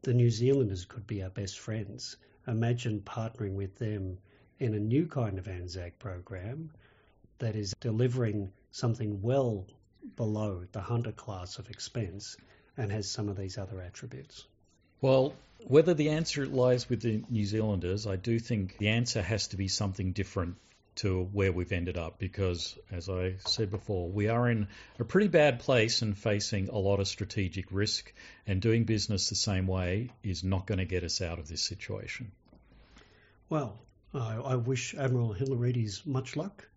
the 0.01 0.13
New 0.13 0.29
Zealanders 0.29 0.83
could 0.83 1.07
be 1.07 1.23
our 1.23 1.29
best 1.29 1.59
friends. 1.59 2.17
Imagine 2.49 3.01
partnering 3.01 3.53
with 3.53 3.77
them 3.77 4.17
in 4.57 4.73
a 4.73 4.79
new 4.79 5.05
kind 5.05 5.37
of 5.37 5.45
ANZAC 5.45 5.99
program 5.99 6.71
that 7.37 7.55
is 7.55 7.75
delivering 7.79 8.51
something 8.71 9.21
well 9.21 9.67
below 10.15 10.65
the 10.71 10.81
Hunter 10.81 11.11
class 11.11 11.59
of 11.59 11.69
expense 11.69 12.37
and 12.75 12.91
has 12.91 13.07
some 13.07 13.29
of 13.29 13.37
these 13.37 13.59
other 13.59 13.79
attributes? 13.79 14.45
Well, 14.99 15.35
whether 15.67 15.93
the 15.93 16.09
answer 16.09 16.45
lies 16.47 16.89
with 16.89 17.01
the 17.01 17.23
New 17.29 17.45
Zealanders, 17.45 18.07
I 18.07 18.15
do 18.15 18.39
think 18.39 18.77
the 18.79 18.89
answer 18.89 19.21
has 19.21 19.49
to 19.49 19.57
be 19.57 19.67
something 19.67 20.13
different 20.13 20.55
to 20.95 21.23
where 21.31 21.53
we've 21.53 21.71
ended 21.71 21.97
up 21.97 22.19
because, 22.19 22.77
as 22.91 23.07
I 23.09 23.35
said 23.45 23.69
before, 23.69 24.09
we 24.09 24.27
are 24.27 24.49
in 24.49 24.67
a 24.99 25.05
pretty 25.05 25.29
bad 25.29 25.59
place 25.59 26.01
and 26.01 26.17
facing 26.17 26.67
a 26.67 26.77
lot 26.77 26.99
of 26.99 27.07
strategic 27.07 27.71
risk, 27.71 28.11
and 28.45 28.61
doing 28.61 28.83
business 28.83 29.29
the 29.29 29.35
same 29.35 29.67
way 29.67 30.09
is 30.23 30.43
not 30.43 30.65
going 30.65 30.79
to 30.79 30.85
get 30.85 31.05
us 31.05 31.21
out 31.21 31.39
of 31.39 31.47
this 31.47 31.61
situation. 31.61 32.31
Well, 33.49 33.79
I, 34.13 34.35
I 34.35 34.55
wish 34.55 34.95
Admiral 34.95 35.33
Hilarides 35.33 36.05
much 36.05 36.35
luck 36.35 36.69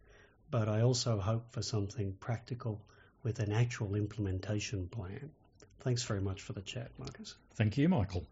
but 0.52 0.68
I 0.68 0.82
also 0.82 1.18
hope 1.18 1.50
for 1.50 1.62
something 1.62 2.12
practical 2.20 2.80
with 3.24 3.40
an 3.40 3.52
actual 3.52 3.94
implementation 3.94 4.86
plan. 4.86 5.30
Thanks 5.80 6.02
very 6.04 6.20
much 6.20 6.42
for 6.42 6.52
the 6.52 6.60
chat, 6.60 6.90
Marcus. 6.98 7.34
Thank 7.54 7.78
you, 7.78 7.88
Michael. 7.88 8.20